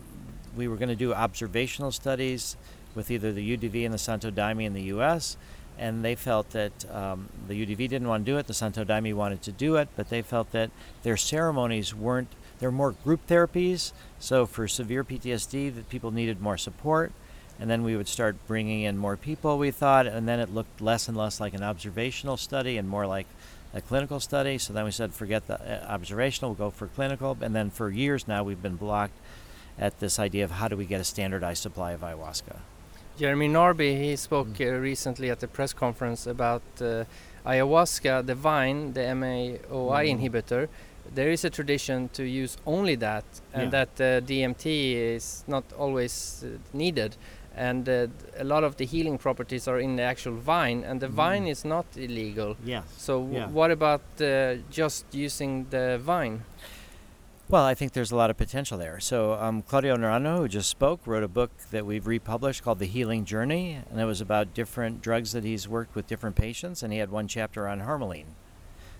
we 0.55 0.67
were 0.67 0.75
going 0.75 0.89
to 0.89 0.95
do 0.95 1.13
observational 1.13 1.91
studies 1.91 2.57
with 2.95 3.11
either 3.11 3.31
the 3.31 3.57
UDV 3.57 3.85
and 3.85 3.93
the 3.93 3.99
Santo 3.99 4.31
Daime 4.31 4.65
in 4.65 4.73
the 4.73 4.83
U.S., 4.83 5.37
and 5.77 6.03
they 6.03 6.15
felt 6.15 6.49
that 6.51 6.71
um, 6.91 7.29
the 7.47 7.65
UDV 7.65 7.77
didn't 7.89 8.07
want 8.07 8.25
to 8.25 8.31
do 8.31 8.37
it, 8.37 8.47
the 8.47 8.53
Santo 8.53 8.83
Daime 8.83 9.13
wanted 9.13 9.41
to 9.43 9.51
do 9.51 9.75
it, 9.75 9.89
but 9.95 10.09
they 10.09 10.21
felt 10.21 10.51
that 10.51 10.71
their 11.03 11.17
ceremonies 11.17 11.93
weren't. 11.93 12.29
They're 12.59 12.71
more 12.71 12.91
group 12.91 13.27
therapies, 13.27 13.91
so 14.19 14.47
for 14.47 14.67
severe 14.67 15.03
PTSD, 15.03 15.75
that 15.75 15.89
people 15.89 16.11
needed 16.11 16.41
more 16.41 16.57
support 16.57 17.11
and 17.59 17.69
then 17.69 17.83
we 17.83 17.95
would 17.95 18.07
start 18.07 18.35
bringing 18.47 18.81
in 18.81 18.97
more 18.97 19.17
people 19.17 19.57
we 19.57 19.71
thought 19.71 20.05
and 20.07 20.27
then 20.27 20.39
it 20.39 20.53
looked 20.53 20.81
less 20.81 21.07
and 21.07 21.17
less 21.17 21.39
like 21.39 21.53
an 21.53 21.63
observational 21.63 22.37
study 22.37 22.77
and 22.77 22.87
more 22.87 23.07
like 23.07 23.27
a 23.73 23.81
clinical 23.81 24.19
study 24.19 24.57
so 24.57 24.73
then 24.73 24.85
we 24.85 24.91
said 24.91 25.13
forget 25.13 25.47
the 25.47 25.59
uh, 25.59 25.85
observational 25.87 26.51
we'll 26.51 26.69
go 26.69 26.71
for 26.71 26.87
clinical 26.87 27.37
and 27.41 27.55
then 27.55 27.69
for 27.69 27.89
years 27.89 28.27
now 28.27 28.43
we've 28.43 28.61
been 28.61 28.75
blocked 28.75 29.17
at 29.79 29.99
this 29.99 30.19
idea 30.19 30.43
of 30.43 30.51
how 30.51 30.67
do 30.67 30.77
we 30.77 30.85
get 30.85 31.01
a 31.01 31.03
standardized 31.03 31.61
supply 31.61 31.91
of 31.91 32.01
ayahuasca 32.01 32.57
Jeremy 33.17 33.49
Narby, 33.49 33.97
he 33.97 34.15
spoke 34.15 34.47
uh, 34.61 34.65
recently 34.65 35.29
at 35.31 35.39
the 35.39 35.47
press 35.47 35.73
conference 35.73 36.27
about 36.27 36.61
uh, 36.79 37.03
ayahuasca 37.45 38.25
the 38.25 38.35
vine 38.35 38.93
the 38.93 39.01
MAOI 39.01 40.05
Mm. 40.05 40.19
inhibitor. 40.21 40.67
There 41.15 41.31
is 41.31 41.43
a 41.45 41.49
tradition 41.49 42.09
to 42.13 42.23
use 42.23 42.57
only 42.65 42.95
that 42.95 43.23
and 43.53 43.71
Yeah. 43.73 43.85
that 43.85 44.01
uh, 44.01 44.25
DMT 44.27 44.65
is 45.15 45.43
not 45.47 45.63
always 45.79 46.43
uh, 46.45 46.57
needed. 46.73 47.15
And 47.55 47.89
uh, 47.89 48.07
a 48.37 48.43
lot 48.43 48.63
of 48.63 48.75
the 48.75 48.85
healing 48.85 49.17
properties 49.17 49.67
are 49.67 49.79
in 49.79 49.95
the 49.95 50.03
actual 50.03 50.33
vine 50.35 50.83
and 50.83 50.99
the 51.01 51.07
vine 51.07 51.47
is 51.47 51.65
not 51.65 51.85
illegal. 51.95 52.55
Yes. 52.63 52.83
So 52.97 53.13
w- 53.21 53.39
Yeah. 53.39 53.47
what 53.49 53.71
about 53.71 54.01
uh, 54.21 54.57
just 54.69 55.05
using 55.11 55.65
the 55.71 55.97
vine 56.05 56.43
Well, 57.49 57.63
I 57.63 57.75
think 57.75 57.93
there's 57.93 58.11
a 58.11 58.15
lot 58.17 58.29
of 58.29 58.35
potential 58.35 58.77
there. 58.77 58.99
So 58.99 59.35
um, 59.35 59.61
Claudio 59.61 59.95
Naranjo, 59.95 60.39
who 60.39 60.47
just 60.49 60.69
spoke, 60.69 61.07
wrote 61.07 61.23
a 61.23 61.29
book 61.29 61.51
that 61.71 61.85
we've 61.85 62.05
republished 62.05 62.61
called 62.61 62.79
The 62.79 62.85
Healing 62.85 63.23
Journey, 63.23 63.79
and 63.89 64.01
it 64.01 64.03
was 64.03 64.19
about 64.19 64.53
different 64.53 65.01
drugs 65.01 65.31
that 65.31 65.45
he's 65.45 65.65
worked 65.65 65.95
with 65.95 66.07
different 66.07 66.35
patients, 66.35 66.83
and 66.83 66.91
he 66.91 66.99
had 66.99 67.09
one 67.09 67.29
chapter 67.29 67.65
on 67.65 67.79
harmaline. 67.79 68.35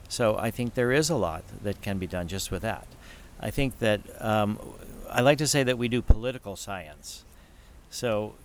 So 0.08 0.38
I 0.38 0.50
think 0.50 0.76
there 0.76 0.94
is 0.94 1.10
a 1.10 1.18
lot 1.18 1.44
that 1.62 1.82
can 1.82 1.98
be 1.98 2.08
done 2.08 2.30
just 2.30 2.50
with 2.50 2.62
that. 2.62 2.88
I 3.42 3.52
think 3.52 3.80
that 3.80 4.00
um, 4.24 4.58
I 5.10 5.20
like 5.20 5.40
to 5.40 5.48
say 5.48 5.64
that 5.64 5.78
we 5.78 5.90
do 5.90 6.02
political 6.02 6.56
science. 6.56 7.26
So 7.90 8.36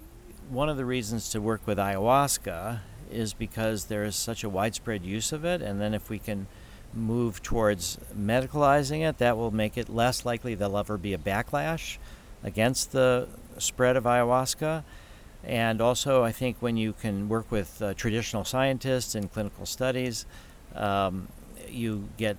one 0.51 0.69
of 0.69 0.77
the 0.77 0.85
reasons 0.85 1.29
to 1.29 1.41
work 1.41 1.65
with 1.65 1.79
ayahuasca 1.79 2.81
is 3.09 3.35
because 3.35 3.85
there 3.85 4.03
is 4.03 4.17
such 4.17 4.43
a 4.43 4.49
widespread 4.49 5.05
use 5.05 5.31
of 5.31 5.45
it, 5.45 5.63
and 5.63 5.81
then 5.81 5.95
if 5.95 6.11
we 6.11 6.19
can 6.19 6.49
move 6.95 7.43
towards 7.43 7.99
medicalizing 8.17 9.09
it, 9.09 9.19
that 9.19 9.37
will 9.37 9.51
make 9.51 9.77
it 9.77 9.89
less 9.89 10.25
likely 10.25 10.55
there'll 10.55 10.79
ever 10.79 10.99
be 10.99 11.15
a 11.15 11.19
backlash 11.19 11.99
against 12.43 12.93
the 12.93 13.29
spread 13.59 13.97
of 13.97 14.05
ayahuasca. 14.05 14.85
And 15.45 15.81
also, 15.81 16.23
I 16.23 16.33
think 16.33 16.57
when 16.61 16.77
you 16.77 16.93
can 16.93 17.29
work 17.29 17.51
with 17.51 17.83
uh, 17.83 17.95
traditional 17.95 18.45
scientists 18.45 19.15
in 19.15 19.29
clinical 19.29 19.67
studies, 19.67 20.25
um, 20.75 21.29
you 21.69 22.09
get 22.17 22.37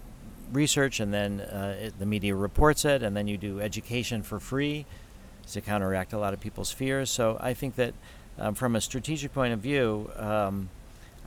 research 0.51 0.99
and 0.99 1.13
then 1.13 1.41
uh, 1.41 1.77
it, 1.79 1.99
the 1.99 2.05
media 2.05 2.35
reports 2.35 2.85
it, 2.85 3.03
and 3.03 3.15
then 3.17 3.27
you 3.27 3.37
do 3.37 3.59
education 3.59 4.23
for 4.23 4.39
free 4.39 4.85
to 5.51 5.61
counteract 5.61 6.13
a 6.13 6.17
lot 6.17 6.33
of 6.33 6.39
people's 6.39 6.71
fears. 6.71 7.09
So 7.09 7.37
I 7.41 7.53
think 7.53 7.75
that 7.75 7.93
um, 8.37 8.55
from 8.55 8.75
a 8.75 8.81
strategic 8.81 9.33
point 9.33 9.53
of 9.53 9.59
view, 9.59 10.09
um, 10.15 10.69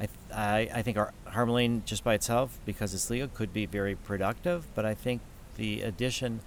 I, 0.00 0.08
I, 0.34 0.68
I 0.74 0.82
think 0.82 0.96
our 0.96 1.12
Harmaline 1.28 1.84
just 1.84 2.04
by 2.04 2.14
itself, 2.14 2.58
because 2.64 2.94
it's 2.94 3.08
legal, 3.10 3.28
could 3.28 3.52
be 3.52 3.66
very 3.66 3.94
productive. 3.94 4.66
But 4.74 4.84
I 4.84 4.94
think 4.94 5.22
the 5.56 5.82
addition 5.82 6.40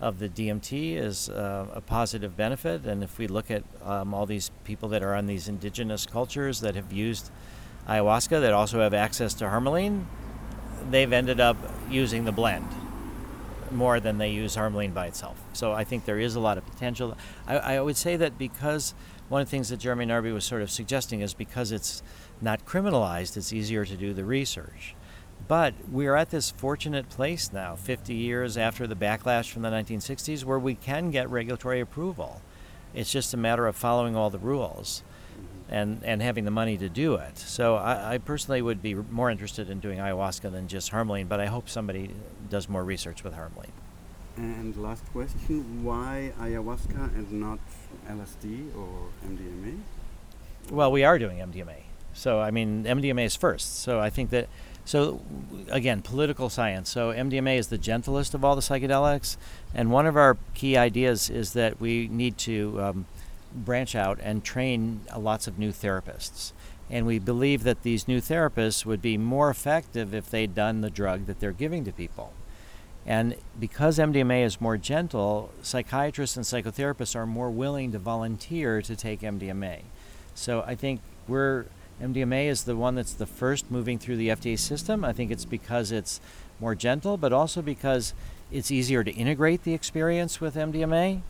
of 0.00 0.18
the 0.18 0.28
DMT 0.28 0.96
is 0.96 1.28
uh, 1.28 1.66
a 1.74 1.80
positive 1.80 2.36
benefit. 2.36 2.86
And 2.86 3.02
if 3.02 3.18
we 3.18 3.26
look 3.26 3.50
at 3.50 3.64
um, 3.84 4.14
all 4.14 4.26
these 4.26 4.50
people 4.64 4.88
that 4.90 5.02
are 5.02 5.14
on 5.14 5.26
these 5.26 5.48
indigenous 5.48 6.06
cultures 6.06 6.60
that 6.60 6.74
have 6.74 6.92
used 6.92 7.30
ayahuasca 7.88 8.40
that 8.40 8.52
also 8.52 8.80
have 8.80 8.94
access 8.94 9.34
to 9.34 9.44
Harmaline, 9.44 10.04
they've 10.90 11.12
ended 11.12 11.40
up 11.40 11.56
using 11.90 12.24
the 12.24 12.32
blend 12.32 12.66
more 13.72 14.00
than 14.00 14.18
they 14.18 14.30
use 14.30 14.56
Harmaline 14.56 14.94
by 14.94 15.06
itself. 15.06 15.40
So 15.52 15.72
I 15.72 15.84
think 15.84 16.04
there 16.04 16.18
is 16.18 16.34
a 16.34 16.40
lot 16.40 16.58
of 16.58 16.66
potential. 16.66 17.16
I, 17.46 17.58
I 17.58 17.80
would 17.80 17.96
say 17.96 18.16
that 18.16 18.38
because 18.38 18.94
one 19.28 19.40
of 19.40 19.46
the 19.46 19.50
things 19.50 19.68
that 19.68 19.78
Jeremy 19.78 20.06
Narby 20.06 20.32
was 20.32 20.44
sort 20.44 20.62
of 20.62 20.70
suggesting 20.70 21.20
is 21.20 21.34
because 21.34 21.72
it's 21.72 22.02
not 22.40 22.64
criminalized, 22.64 23.36
it's 23.36 23.52
easier 23.52 23.84
to 23.84 23.96
do 23.96 24.12
the 24.12 24.24
research. 24.24 24.94
But 25.48 25.74
we're 25.90 26.16
at 26.16 26.30
this 26.30 26.50
fortunate 26.50 27.08
place 27.08 27.52
now, 27.52 27.74
50 27.76 28.14
years 28.14 28.56
after 28.56 28.86
the 28.86 28.94
backlash 28.94 29.50
from 29.50 29.62
the 29.62 29.70
1960s, 29.70 30.44
where 30.44 30.58
we 30.58 30.74
can 30.74 31.10
get 31.10 31.30
regulatory 31.30 31.80
approval. 31.80 32.40
It's 32.94 33.10
just 33.10 33.32
a 33.34 33.36
matter 33.36 33.66
of 33.66 33.76
following 33.76 34.16
all 34.16 34.30
the 34.30 34.38
rules 34.38 35.02
and, 35.70 36.02
and 36.04 36.20
having 36.20 36.44
the 36.44 36.50
money 36.50 36.76
to 36.76 36.88
do 36.88 37.14
it. 37.14 37.38
So 37.38 37.76
I, 37.76 38.14
I 38.14 38.18
personally 38.18 38.60
would 38.60 38.82
be 38.82 38.94
more 38.94 39.30
interested 39.30 39.70
in 39.70 39.78
doing 39.78 39.98
ayahuasca 39.98 40.50
than 40.50 40.66
just 40.66 40.90
Harmaline, 40.90 41.28
but 41.28 41.40
I 41.40 41.46
hope 41.46 41.68
somebody 41.68 42.10
does 42.50 42.68
more 42.68 42.84
research 42.84 43.22
with 43.22 43.34
Harmaline. 43.34 43.70
And 44.36 44.76
last 44.76 45.04
question, 45.12 45.84
why 45.84 46.32
ayahuasca 46.40 47.14
and 47.14 47.32
not 47.32 47.60
LSD 48.08 48.76
or 48.76 49.08
MDMA? 49.26 49.78
Well, 50.70 50.90
we 50.90 51.04
are 51.04 51.18
doing 51.18 51.38
MDMA. 51.38 51.84
So, 52.12 52.40
I 52.40 52.50
mean, 52.50 52.84
MDMA 52.84 53.24
is 53.26 53.36
first. 53.36 53.80
So, 53.80 54.00
I 54.00 54.10
think 54.10 54.30
that, 54.30 54.48
so 54.84 55.20
again, 55.70 56.02
political 56.02 56.48
science. 56.48 56.90
So, 56.90 57.12
MDMA 57.12 57.56
is 57.58 57.68
the 57.68 57.78
gentlest 57.78 58.34
of 58.34 58.44
all 58.44 58.56
the 58.56 58.62
psychedelics. 58.62 59.36
And 59.72 59.92
one 59.92 60.06
of 60.06 60.16
our 60.16 60.36
key 60.54 60.76
ideas 60.76 61.30
is 61.30 61.52
that 61.52 61.80
we 61.80 62.08
need 62.08 62.36
to 62.38 62.80
um, 62.80 63.06
branch 63.54 63.94
out 63.94 64.18
and 64.22 64.44
train 64.44 65.00
lots 65.16 65.46
of 65.46 65.58
new 65.58 65.72
therapists. 65.72 66.52
And 66.88 67.06
we 67.06 67.18
believe 67.18 67.62
that 67.62 67.82
these 67.82 68.08
new 68.08 68.20
therapists 68.20 68.84
would 68.84 69.00
be 69.00 69.16
more 69.16 69.48
effective 69.50 70.12
if 70.14 70.28
they'd 70.28 70.54
done 70.54 70.80
the 70.80 70.90
drug 70.90 71.26
that 71.26 71.38
they're 71.38 71.52
giving 71.52 71.84
to 71.84 71.92
people. 71.92 72.32
And 73.06 73.36
because 73.58 73.98
MDMA 73.98 74.44
is 74.44 74.60
more 74.60 74.76
gentle, 74.76 75.50
psychiatrists 75.62 76.36
and 76.36 76.44
psychotherapists 76.44 77.16
are 77.16 77.26
more 77.26 77.50
willing 77.50 77.92
to 77.92 77.98
volunteer 77.98 78.82
to 78.82 78.96
take 78.96 79.20
MDMA. 79.20 79.80
So 80.34 80.62
I 80.66 80.74
think 80.74 81.00
we're 81.26 81.66
MDMA 82.00 82.46
is 82.46 82.64
the 82.64 82.76
one 82.76 82.94
that's 82.94 83.12
the 83.12 83.26
first 83.26 83.70
moving 83.70 83.98
through 83.98 84.16
the 84.16 84.28
FDA 84.28 84.58
system. 84.58 85.04
I 85.04 85.12
think 85.12 85.30
it's 85.30 85.44
because 85.44 85.92
it's 85.92 86.20
more 86.58 86.74
gentle, 86.74 87.16
but 87.16 87.32
also 87.32 87.60
because 87.62 88.14
it's 88.50 88.70
easier 88.70 89.04
to 89.04 89.10
integrate 89.12 89.64
the 89.64 89.74
experience 89.74 90.40
with 90.40 90.54
MDMA. 90.54 91.20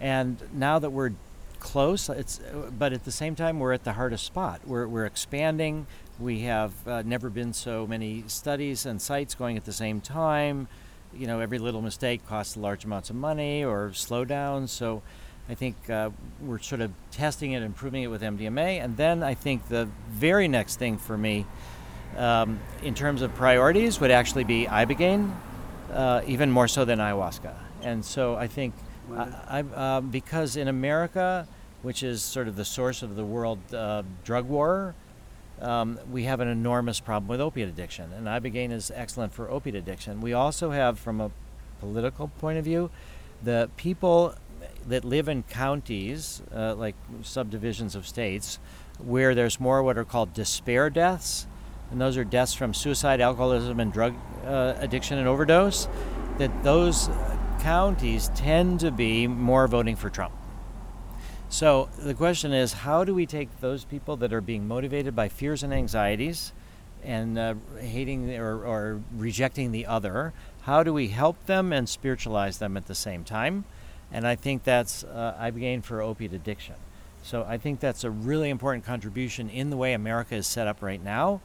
And 0.00 0.42
now 0.52 0.78
that 0.78 0.90
we're 0.90 1.12
close, 1.60 2.08
it's 2.08 2.40
but 2.78 2.92
at 2.92 3.04
the 3.04 3.12
same 3.12 3.34
time 3.34 3.58
we're 3.58 3.72
at 3.72 3.84
the 3.84 3.92
hardest 3.92 4.24
spot. 4.24 4.60
We're 4.66 4.86
we're 4.86 5.06
expanding. 5.06 5.86
We 6.18 6.40
have 6.40 6.72
uh, 6.86 7.02
never 7.02 7.30
been 7.30 7.52
so 7.52 7.86
many 7.86 8.24
studies 8.26 8.86
and 8.86 9.00
sites 9.00 9.34
going 9.34 9.56
at 9.56 9.64
the 9.64 9.72
same 9.72 10.00
time. 10.00 10.68
You 11.14 11.26
know, 11.26 11.40
every 11.40 11.58
little 11.58 11.80
mistake 11.80 12.26
costs 12.26 12.56
large 12.56 12.84
amounts 12.84 13.10
of 13.10 13.16
money 13.16 13.64
or 13.64 13.90
slowdowns. 13.90 14.68
So 14.68 15.02
I 15.48 15.54
think 15.54 15.88
uh, 15.88 16.10
we're 16.42 16.58
sort 16.58 16.82
of 16.82 16.90
testing 17.10 17.52
it, 17.52 17.62
improving 17.62 18.02
it 18.02 18.08
with 18.08 18.20
MDMA, 18.20 18.84
and 18.84 18.96
then 18.96 19.22
I 19.22 19.34
think 19.34 19.68
the 19.68 19.88
very 20.10 20.46
next 20.46 20.76
thing 20.76 20.98
for 20.98 21.16
me, 21.16 21.46
um, 22.18 22.60
in 22.82 22.94
terms 22.94 23.22
of 23.22 23.34
priorities, 23.34 23.98
would 24.00 24.10
actually 24.10 24.44
be 24.44 24.66
ibogaine, 24.66 25.32
uh, 25.90 26.20
even 26.26 26.50
more 26.50 26.68
so 26.68 26.84
than 26.84 26.98
ayahuasca. 26.98 27.54
And 27.82 28.04
so 28.04 28.36
I 28.36 28.46
think, 28.46 28.74
I, 29.16 29.60
um, 29.74 30.10
because 30.10 30.56
in 30.56 30.68
America, 30.68 31.46
which 31.82 32.02
is 32.02 32.22
sort 32.22 32.48
of 32.48 32.56
the 32.56 32.64
source 32.64 33.02
of 33.02 33.16
the 33.16 33.24
world 33.24 33.58
uh, 33.74 34.02
drug 34.24 34.46
war, 34.48 34.94
um, 35.60 35.98
we 36.10 36.24
have 36.24 36.40
an 36.40 36.48
enormous 36.48 37.00
problem 37.00 37.28
with 37.28 37.40
opiate 37.40 37.68
addiction, 37.68 38.12
and 38.12 38.26
ibogaine 38.26 38.70
is 38.70 38.92
excellent 38.94 39.32
for 39.32 39.50
opiate 39.50 39.74
addiction. 39.74 40.20
We 40.20 40.32
also 40.32 40.70
have, 40.70 40.98
from 40.98 41.20
a 41.20 41.30
political 41.80 42.28
point 42.28 42.58
of 42.58 42.64
view, 42.64 42.90
the 43.42 43.70
people 43.76 44.34
that 44.86 45.04
live 45.04 45.28
in 45.28 45.42
counties, 45.44 46.42
uh, 46.54 46.74
like 46.74 46.94
subdivisions 47.22 47.94
of 47.94 48.06
states, 48.06 48.58
where 48.98 49.34
there's 49.34 49.60
more 49.60 49.82
what 49.82 49.98
are 49.98 50.04
called 50.04 50.34
despair 50.34 50.90
deaths, 50.90 51.46
and 51.90 52.00
those 52.00 52.16
are 52.16 52.24
deaths 52.24 52.54
from 52.54 52.74
suicide, 52.74 53.20
alcoholism, 53.20 53.80
and 53.80 53.92
drug 53.92 54.14
uh, 54.44 54.74
addiction 54.78 55.18
and 55.18 55.26
overdose, 55.26 55.88
that 56.38 56.62
those 56.62 57.08
counties 57.60 58.30
tend 58.34 58.80
to 58.80 58.90
be 58.90 59.26
more 59.26 59.66
voting 59.68 59.96
for 59.96 60.10
Trump. 60.10 60.34
So 61.48 61.88
the 61.98 62.14
question 62.14 62.52
is, 62.52 62.72
how 62.72 63.04
do 63.04 63.14
we 63.14 63.26
take 63.26 63.60
those 63.60 63.84
people 63.84 64.16
that 64.18 64.32
are 64.32 64.40
being 64.40 64.68
motivated 64.68 65.16
by 65.16 65.28
fears 65.28 65.62
and 65.62 65.72
anxieties, 65.72 66.52
and 67.02 67.38
uh, 67.38 67.54
hating 67.80 68.36
or, 68.36 68.64
or 68.64 69.00
rejecting 69.16 69.72
the 69.72 69.86
other. 69.86 70.32
How 70.62 70.82
do 70.82 70.92
we 70.92 71.08
help 71.08 71.46
them 71.46 71.72
and 71.72 71.88
spiritualize 71.88 72.58
them 72.58 72.76
at 72.76 72.86
the 72.86 72.94
same 72.94 73.24
time? 73.24 73.64
And 74.12 74.26
I 74.26 74.36
think 74.36 74.64
that's 74.64 75.04
uh, 75.04 75.50
gained 75.54 75.84
for 75.84 76.00
opiate 76.02 76.32
addiction. 76.32 76.74
So 77.22 77.44
I 77.46 77.58
think 77.58 77.80
that's 77.80 78.04
a 78.04 78.10
really 78.10 78.48
important 78.48 78.84
contribution 78.84 79.50
in 79.50 79.70
the 79.70 79.76
way 79.76 79.92
America 79.92 80.34
is 80.34 80.46
set 80.46 80.66
up 80.66 80.82
right 80.82 81.02
now. 81.02 81.40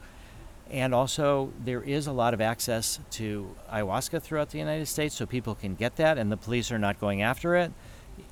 And 0.70 0.94
also, 0.94 1.52
there 1.62 1.82
is 1.82 2.06
a 2.06 2.12
lot 2.12 2.34
of 2.34 2.40
access 2.40 2.98
to 3.12 3.54
ayahuasca 3.70 4.22
throughout 4.22 4.50
the 4.50 4.58
United 4.58 4.86
States, 4.86 5.14
so 5.14 5.26
people 5.26 5.54
can 5.54 5.74
get 5.74 5.96
that, 5.96 6.18
and 6.18 6.32
the 6.32 6.36
police 6.36 6.72
are 6.72 6.78
not 6.78 6.98
going 6.98 7.22
after 7.22 7.54
it. 7.54 7.72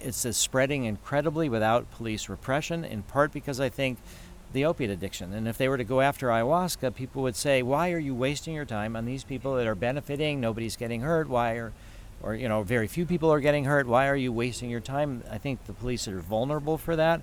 It's 0.00 0.26
spreading 0.36 0.84
incredibly 0.84 1.48
without 1.48 1.90
police 1.92 2.28
repression, 2.28 2.84
in 2.84 3.02
part 3.02 3.32
because 3.32 3.60
I 3.60 3.68
think 3.68 3.98
the 4.52 4.64
opiate 4.64 4.90
addiction. 4.90 5.32
And 5.32 5.46
if 5.46 5.56
they 5.56 5.68
were 5.68 5.78
to 5.78 5.84
go 5.84 6.00
after 6.00 6.28
ayahuasca, 6.28 6.94
people 6.94 7.22
would 7.22 7.36
say, 7.36 7.62
"Why 7.62 7.92
are 7.92 7.98
you 7.98 8.14
wasting 8.14 8.54
your 8.54 8.64
time 8.64 8.96
on 8.96 9.04
these 9.04 9.24
people 9.24 9.54
that 9.56 9.66
are 9.66 9.74
benefiting? 9.74 10.40
Nobody's 10.40 10.76
getting 10.76 11.02
hurt. 11.02 11.28
Why 11.28 11.54
are, 11.54 11.72
or 12.22 12.34
you 12.34 12.48
know, 12.48 12.62
very 12.62 12.86
few 12.86 13.06
people 13.06 13.32
are 13.32 13.40
getting 13.40 13.64
hurt. 13.64 13.86
Why 13.86 14.08
are 14.08 14.16
you 14.16 14.32
wasting 14.32 14.70
your 14.70 14.80
time?" 14.80 15.22
I 15.30 15.38
think 15.38 15.64
the 15.66 15.72
police 15.72 16.06
are 16.08 16.20
vulnerable 16.20 16.78
for 16.78 16.96
that. 16.96 17.22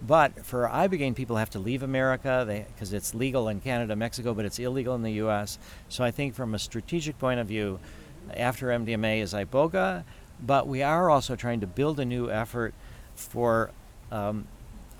But 0.00 0.46
for 0.46 0.68
ibogaine, 0.68 1.14
people 1.14 1.36
have 1.36 1.50
to 1.50 1.58
leave 1.58 1.82
America 1.82 2.64
because 2.72 2.92
it's 2.92 3.14
legal 3.14 3.48
in 3.48 3.60
Canada, 3.60 3.96
Mexico, 3.96 4.32
but 4.32 4.44
it's 4.44 4.58
illegal 4.58 4.94
in 4.94 5.02
the 5.02 5.12
U.S. 5.14 5.58
So 5.88 6.04
I 6.04 6.10
think 6.10 6.34
from 6.34 6.54
a 6.54 6.58
strategic 6.58 7.18
point 7.18 7.40
of 7.40 7.48
view, 7.48 7.80
after 8.34 8.68
MDMA 8.68 9.20
is 9.20 9.32
iboga, 9.32 10.04
but 10.40 10.68
we 10.68 10.82
are 10.82 11.10
also 11.10 11.34
trying 11.34 11.60
to 11.60 11.66
build 11.66 11.98
a 11.98 12.04
new 12.04 12.30
effort 12.30 12.74
for 13.14 13.70
um, 14.12 14.46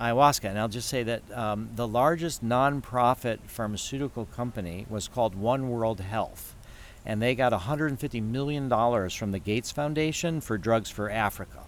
ayahuasca. 0.01 0.49
And 0.49 0.59
I'll 0.59 0.69
just 0.69 0.89
say 0.89 1.03
that 1.05 1.23
um, 1.33 1.71
the 1.77 1.87
largest 1.87 2.45
nonprofit 2.45 3.39
pharmaceutical 3.47 4.27
company 4.27 4.87
was 4.89 5.09
called 5.09 5.35
One 5.35 5.71
World 5.71 6.01
Health. 6.01 6.57
And 7.07 7.23
they 7.23 7.35
got 7.35 7.53
$150 7.53 8.23
million 8.23 8.69
from 9.11 9.33
the 9.33 9.39
Gates 9.39 9.71
Foundation 9.71 10.41
for 10.41 10.59
drugs 10.59 10.91
for 10.91 11.09
Africa. 11.09 11.68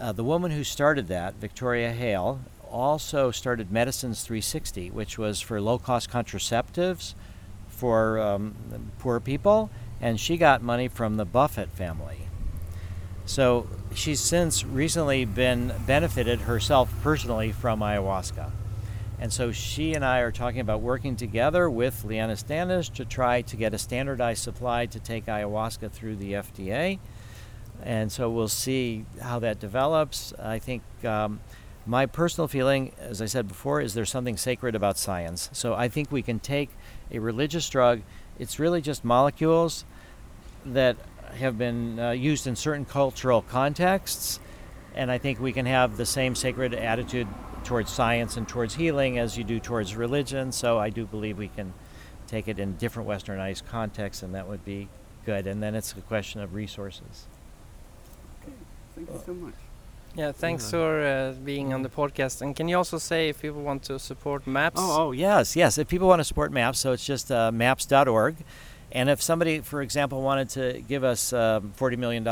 Uh, 0.00 0.10
the 0.10 0.24
woman 0.24 0.50
who 0.50 0.64
started 0.64 1.06
that, 1.06 1.34
Victoria 1.34 1.92
Hale, 1.92 2.40
also 2.68 3.30
started 3.30 3.70
Medicines 3.70 4.24
360, 4.24 4.90
which 4.90 5.16
was 5.16 5.40
for 5.40 5.60
low 5.60 5.78
cost 5.78 6.10
contraceptives 6.10 7.14
for 7.68 8.18
um, 8.18 8.54
poor 8.98 9.20
people, 9.20 9.70
and 10.00 10.18
she 10.18 10.36
got 10.36 10.62
money 10.62 10.88
from 10.88 11.16
the 11.16 11.24
Buffett 11.24 11.68
family. 11.70 12.28
So 13.24 13.68
she's 13.94 14.20
since 14.20 14.64
recently 14.64 15.24
been 15.24 15.72
benefited 15.86 16.40
herself 16.40 16.92
personally 17.02 17.52
from 17.52 17.80
ayahuasca. 17.80 18.50
And 19.20 19.32
so 19.32 19.52
she 19.52 19.94
and 19.94 20.04
I 20.04 20.18
are 20.18 20.32
talking 20.32 20.60
about 20.60 20.80
working 20.80 21.14
together 21.14 21.70
with 21.70 22.04
Leanna 22.04 22.36
Standish 22.36 22.88
to 22.90 23.04
try 23.04 23.42
to 23.42 23.56
get 23.56 23.72
a 23.72 23.78
standardized 23.78 24.42
supply 24.42 24.86
to 24.86 24.98
take 24.98 25.26
ayahuasca 25.26 25.92
through 25.92 26.16
the 26.16 26.32
FDA 26.32 26.98
and 27.84 28.10
so 28.10 28.30
we'll 28.30 28.48
see 28.48 29.04
how 29.20 29.38
that 29.40 29.60
develops. 29.60 30.32
I 30.38 30.58
think 30.58 30.82
um, 31.04 31.40
my 31.86 32.06
personal 32.06 32.48
feeling, 32.48 32.92
as 32.98 33.20
I 33.20 33.26
said 33.26 33.46
before, 33.46 33.82
is 33.82 33.92
there's 33.92 34.10
something 34.10 34.38
sacred 34.38 34.74
about 34.74 34.96
science. 34.96 35.50
So 35.52 35.74
I 35.74 35.88
think 35.88 36.10
we 36.10 36.22
can 36.22 36.40
take 36.40 36.70
a 37.10 37.18
religious 37.18 37.68
drug, 37.68 38.00
it's 38.38 38.58
really 38.58 38.80
just 38.80 39.04
molecules 39.04 39.84
that 40.64 40.96
have 41.36 41.58
been 41.58 41.98
uh, 42.00 42.10
used 42.12 42.46
in 42.46 42.56
certain 42.56 42.86
cultural 42.86 43.42
contexts, 43.42 44.40
and 44.94 45.10
I 45.10 45.18
think 45.18 45.38
we 45.40 45.52
can 45.52 45.66
have 45.66 45.96
the 45.96 46.06
same 46.06 46.34
sacred 46.34 46.72
attitude 46.72 47.28
towards 47.64 47.90
science 47.90 48.36
and 48.36 48.48
towards 48.48 48.74
healing 48.74 49.18
as 49.18 49.36
you 49.36 49.44
do 49.44 49.60
towards 49.60 49.94
religion. 49.94 50.52
So 50.52 50.78
I 50.78 50.90
do 50.90 51.06
believe 51.06 51.36
we 51.36 51.48
can 51.48 51.74
take 52.26 52.48
it 52.48 52.58
in 52.58 52.76
different 52.76 53.08
westernized 53.08 53.66
contexts, 53.66 54.22
and 54.22 54.34
that 54.34 54.48
would 54.48 54.64
be 54.64 54.88
good. 55.26 55.46
And 55.46 55.62
then 55.62 55.74
it's 55.74 55.92
a 55.92 56.00
question 56.00 56.40
of 56.40 56.54
resources. 56.54 57.26
Thank 58.94 59.08
you 59.10 59.22
so 59.24 59.34
much. 59.34 59.54
Yeah, 60.16 60.30
thanks 60.30 60.70
for 60.70 61.04
uh, 61.04 61.32
being 61.44 61.74
on 61.74 61.82
the 61.82 61.88
podcast. 61.88 62.40
And 62.40 62.54
can 62.54 62.68
you 62.68 62.76
also 62.76 62.98
say 62.98 63.30
if 63.30 63.42
people 63.42 63.62
want 63.62 63.82
to 63.84 63.98
support 63.98 64.46
MAPS? 64.46 64.78
Oh, 64.80 65.08
oh 65.08 65.12
yes, 65.12 65.56
yes. 65.56 65.76
If 65.76 65.88
people 65.88 66.06
want 66.06 66.20
to 66.20 66.24
support 66.24 66.52
MAPS, 66.52 66.78
so 66.78 66.92
it's 66.92 67.04
just 67.04 67.32
uh, 67.32 67.50
maps.org. 67.50 68.36
And 68.92 69.10
if 69.10 69.20
somebody, 69.20 69.58
for 69.58 69.82
example, 69.82 70.22
wanted 70.22 70.50
to 70.50 70.82
give 70.86 71.02
us 71.02 71.32
um, 71.32 71.72
$40 71.76 71.98
million, 71.98 72.28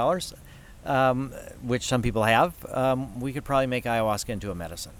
um, 0.87 1.33
which 1.61 1.87
some 1.89 2.03
people 2.03 2.23
have, 2.23 2.55
um, 2.73 3.19
we 3.19 3.33
could 3.33 3.45
probably 3.45 3.67
make 3.67 3.85
ayahuasca 3.85 4.29
into 4.29 4.53
a 4.53 4.55
medicine. 4.55 4.93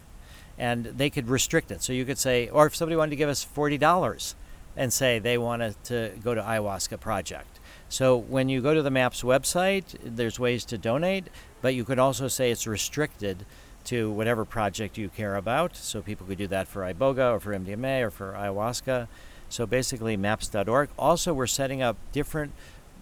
And 0.59 0.87
they 0.87 1.09
could 1.09 1.29
restrict 1.29 1.71
it. 1.71 1.83
So 1.83 1.93
you 1.93 2.05
could 2.05 2.19
say, 2.19 2.49
or 2.49 2.67
if 2.67 2.75
somebody 2.75 2.97
wanted 2.97 3.11
to 3.11 3.17
give 3.17 3.29
us 3.29 3.47
$40 3.47 4.35
and 4.77 4.93
say 4.93 5.21
they 5.21 5.39
wanted 5.39 5.77
to 5.85 6.13
go 6.23 6.35
to 6.35 6.43
ayahuasca 6.43 6.99
project. 6.99 7.52
So 7.93 8.17
when 8.17 8.49
you 8.49 8.63
go 8.63 8.73
to 8.73 8.81
the 8.81 8.91
MAPS 8.91 9.23
website, 9.23 9.99
there's 10.03 10.41
ways 10.41 10.65
to 10.65 10.79
donate 10.79 11.27
but 11.61 11.75
you 11.75 11.85
could 11.85 11.99
also 11.99 12.27
say 12.27 12.51
it's 12.51 12.67
restricted 12.67 13.47
to 13.85 14.11
whatever 14.11 14.47
project 14.47 14.99
you 14.99 15.11
care 15.11 15.37
about. 15.37 15.77
So 15.77 16.03
people 16.03 16.27
could 16.27 16.39
do 16.39 16.47
that 16.49 16.69
for 16.69 16.83
iboga 16.83 17.35
or 17.35 17.41
for 17.41 17.55
MDMA 17.55 18.03
or 18.03 18.11
for 18.11 18.33
ayahuasca. 18.33 19.09
So 19.49 19.67
basically, 19.67 20.17
maps.org. 20.17 20.89
Also, 20.99 21.35
we're 21.35 21.47
setting 21.47 21.83
up 21.83 21.99
different 22.13 22.53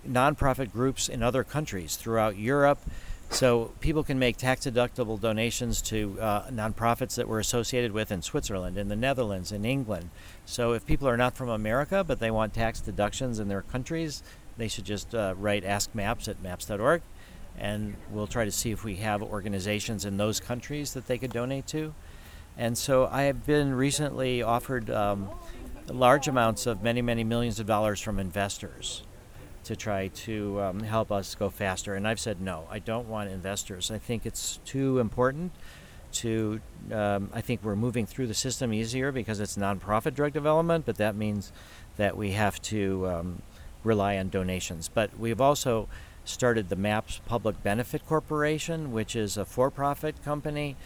nonprofit 0.09 0.73
groups 0.73 1.09
in 1.09 1.23
other 1.23 1.45
countries 1.45 1.97
throughout 1.97 2.37
Europe. 2.37 2.81
So 3.31 3.71
people 3.79 4.03
can 4.03 4.19
make 4.19 4.37
tax 4.37 4.67
deductible 4.67 5.21
donations 5.21 5.81
to 5.83 6.19
uh, 6.21 6.51
nonprofits 6.51 7.15
that 7.15 7.29
we're 7.29 7.39
associated 7.39 7.93
with 7.93 8.11
in 8.11 8.23
Switzerland, 8.23 8.77
in 8.77 8.89
the 8.89 8.97
Netherlands, 8.97 9.53
in 9.53 9.65
England. 9.65 10.11
So 10.45 10.73
if 10.73 10.85
people 10.85 11.07
are 11.09 11.17
not 11.17 11.37
from 11.37 11.49
America 11.49 12.03
but 12.03 12.19
they 12.19 12.33
want 12.33 12.55
tax 12.55 12.81
deductions 12.81 13.39
in 13.39 13.47
their 13.47 13.63
countries, 13.63 14.25
they 14.61 14.69
should 14.69 14.85
just 14.85 15.15
uh, 15.15 15.35
write 15.37 15.65
Ask 15.65 15.95
Maps 15.95 16.29
at 16.29 16.43
maps.org 16.43 17.03
and 17.59 17.97
we'll 18.11 18.27
try 18.27 18.45
to 18.45 18.51
see 18.51 18.71
if 18.71 18.85
we 18.85 18.97
have 18.97 19.23
organizations 19.23 20.05
in 20.05 20.17
those 20.17 20.41
countries 20.41 20.95
that 20.95 21.07
they 21.07 21.19
could 21.19 21.33
donate 21.33 21.67
to. 21.69 21.95
And 22.57 22.77
so 22.77 23.07
I 23.07 23.23
have 23.23 23.47
been 23.47 23.75
recently 23.75 24.43
offered 24.43 24.91
um, 24.91 25.31
large 25.89 26.29
amounts 26.29 26.67
of 26.67 26.83
many, 26.83 27.03
many 27.03 27.25
millions 27.25 27.61
of 27.61 27.67
dollars 27.67 28.01
from 28.01 28.19
investors 28.19 29.03
to 29.65 29.77
try 29.77 30.09
to 30.09 30.61
um, 30.61 30.81
help 30.81 31.13
us 31.13 31.35
go 31.35 31.51
faster. 31.51 31.95
And 31.95 32.09
I've 32.09 32.21
said 32.21 32.41
no, 32.41 32.67
I 32.71 32.79
don't 32.79 33.09
want 33.09 33.31
investors. 33.31 33.91
I 33.91 33.99
think 33.99 34.27
it's 34.27 34.59
too 34.65 34.99
important 34.99 35.53
to, 36.13 36.61
um, 36.93 37.31
I 37.33 37.41
think 37.41 37.63
we're 37.63 37.77
moving 37.77 38.07
through 38.07 38.27
the 38.27 38.35
system 38.35 38.73
easier 38.73 39.13
because 39.13 39.39
it's 39.39 39.57
nonprofit 39.57 40.15
drug 40.15 40.33
development, 40.33 40.87
but 40.87 40.97
that 40.97 41.15
means 41.15 41.53
that 41.97 42.17
we 42.17 42.33
have 42.33 42.61
to 42.63 43.07
um, 43.07 43.43
rely 43.85 44.17
on 44.19 44.29
donations. 44.29 44.89
But 44.93 45.19
we've 45.19 45.41
also 45.41 45.89
started 46.25 46.69
the 46.69 46.77
MAPS 46.77 47.21
Public 47.27 47.63
Benefit 47.63 48.07
Corporation, 48.07 48.93
which 48.93 49.17
is 49.17 49.37
a 49.37 49.45
for-profit 49.45 50.23
company. 50.25 50.77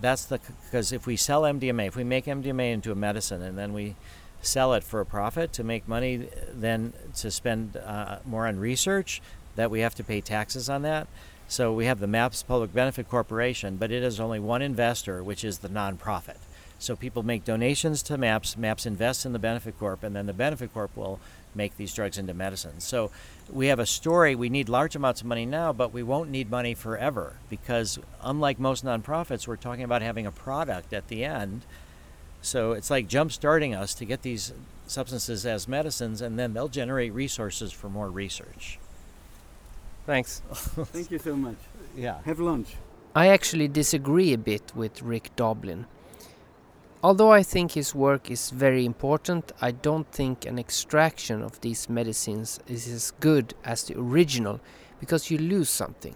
That's 0.00 0.24
the 0.24 0.40
because 0.64 0.92
if 0.92 1.06
we 1.06 1.16
sell 1.16 1.42
MDMA, 1.42 1.88
if 1.88 1.96
we 1.96 2.04
make 2.04 2.24
MDMA 2.24 2.72
into 2.72 2.90
a 2.90 2.94
medicine 2.94 3.42
and 3.42 3.58
then 3.58 3.72
we 3.72 3.96
sell 4.40 4.74
it 4.74 4.84
for 4.84 5.00
a 5.00 5.06
profit 5.06 5.52
to 5.54 5.64
make 5.64 5.88
money, 5.88 6.28
then 6.52 6.92
to 7.16 7.30
spend 7.30 7.76
uh, 7.76 8.18
more 8.24 8.46
on 8.46 8.58
research, 8.58 9.22
that 9.56 9.70
we 9.70 9.80
have 9.80 9.94
to 9.94 10.04
pay 10.04 10.20
taxes 10.20 10.68
on 10.68 10.82
that. 10.82 11.06
So 11.48 11.72
we 11.72 11.86
have 11.86 12.00
the 12.00 12.06
MAPS 12.06 12.42
Public 12.42 12.72
Benefit 12.72 13.08
Corporation, 13.08 13.76
but 13.76 13.90
it 13.90 14.02
has 14.02 14.18
only 14.18 14.40
one 14.40 14.62
investor, 14.62 15.22
which 15.22 15.44
is 15.44 15.58
the 15.58 15.68
nonprofit. 15.68 16.36
So 16.78 16.96
people 16.96 17.22
make 17.22 17.44
donations 17.44 18.02
to 18.04 18.18
MAPS, 18.18 18.56
MAPS 18.56 18.86
invests 18.86 19.24
in 19.24 19.32
the 19.32 19.38
Benefit 19.38 19.78
Corp, 19.78 20.02
and 20.02 20.16
then 20.16 20.26
the 20.26 20.32
Benefit 20.32 20.72
Corp 20.72 20.96
will 20.96 21.20
make 21.56 21.76
these 21.76 21.94
drugs 21.94 22.18
into 22.18 22.34
medicine. 22.34 22.80
So 22.80 23.10
we 23.52 23.66
have 23.68 23.78
a 23.78 23.86
story. 23.86 24.34
We 24.34 24.48
need 24.48 24.68
large 24.68 24.96
amounts 24.96 25.20
of 25.20 25.26
money 25.26 25.46
now, 25.46 25.72
but 25.72 25.92
we 25.92 26.02
won't 26.02 26.30
need 26.30 26.50
money 26.50 26.74
forever 26.74 27.34
because, 27.50 27.98
unlike 28.22 28.58
most 28.58 28.84
nonprofits, 28.84 29.46
we're 29.46 29.56
talking 29.56 29.84
about 29.84 30.02
having 30.02 30.26
a 30.26 30.32
product 30.32 30.92
at 30.92 31.08
the 31.08 31.24
end. 31.24 31.62
So 32.42 32.72
it's 32.72 32.90
like 32.90 33.08
jump 33.08 33.32
starting 33.32 33.74
us 33.74 33.94
to 33.94 34.04
get 34.04 34.22
these 34.22 34.52
substances 34.86 35.46
as 35.46 35.66
medicines, 35.66 36.20
and 36.20 36.38
then 36.38 36.52
they'll 36.52 36.68
generate 36.68 37.12
resources 37.12 37.72
for 37.72 37.88
more 37.88 38.10
research. 38.10 38.78
Thanks. 40.06 40.42
Thank 40.52 41.10
you 41.10 41.18
so 41.18 41.34
much. 41.34 41.56
Yeah. 41.96 42.20
Have 42.24 42.40
lunch. 42.40 42.74
I 43.14 43.28
actually 43.28 43.68
disagree 43.68 44.32
a 44.32 44.38
bit 44.38 44.72
with 44.74 45.00
Rick 45.00 45.30
Doblin. 45.36 45.86
Although 47.04 47.32
I 47.32 47.42
think 47.42 47.72
his 47.72 47.94
work 47.94 48.30
is 48.30 48.48
very 48.48 48.86
important, 48.86 49.52
I 49.60 49.72
don't 49.72 50.10
think 50.10 50.46
an 50.46 50.58
extraction 50.58 51.42
of 51.42 51.60
these 51.60 51.86
medicines 51.86 52.60
is 52.66 52.88
as 52.88 53.10
good 53.20 53.52
as 53.62 53.84
the 53.84 53.98
original 53.98 54.58
because 55.00 55.30
you 55.30 55.36
lose 55.36 55.68
something. 55.68 56.14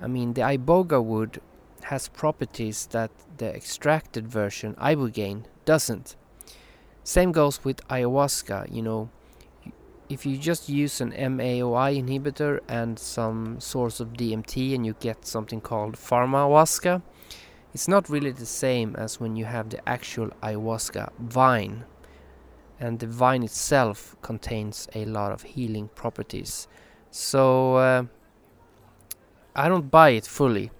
I 0.00 0.06
mean, 0.06 0.32
the 0.32 0.40
iboga 0.40 1.04
wood 1.04 1.42
has 1.82 2.08
properties 2.08 2.86
that 2.92 3.10
the 3.36 3.54
extracted 3.54 4.26
version, 4.26 4.72
ibogaine, 4.76 5.44
doesn't. 5.66 6.16
Same 7.04 7.30
goes 7.30 7.62
with 7.62 7.86
ayahuasca, 7.88 8.74
you 8.74 8.80
know. 8.80 9.10
If 10.08 10.24
you 10.24 10.38
just 10.38 10.70
use 10.70 11.02
an 11.02 11.12
MAOI 11.12 12.02
inhibitor 12.02 12.60
and 12.68 12.98
some 12.98 13.60
source 13.60 14.00
of 14.00 14.14
DMT 14.14 14.74
and 14.74 14.86
you 14.86 14.94
get 14.98 15.26
something 15.26 15.60
called 15.60 15.96
pharmahuasca, 15.96 17.02
it's 17.76 17.88
not 17.88 18.08
really 18.08 18.32
the 18.32 18.46
same 18.46 18.96
as 18.96 19.20
when 19.20 19.36
you 19.36 19.44
have 19.44 19.68
the 19.68 19.86
actual 19.86 20.30
ayahuasca 20.42 21.12
vine. 21.18 21.84
and 22.80 23.00
the 23.00 23.06
vine 23.06 23.42
itself 23.42 24.16
contains 24.22 24.88
a 24.94 25.04
lot 25.04 25.30
of 25.30 25.42
healing 25.42 25.88
properties. 25.94 26.68
So 27.10 27.74
uh, 27.76 28.04
I 29.54 29.68
don't 29.68 29.90
buy 29.90 30.10
it 30.10 30.26
fully. 30.26 30.70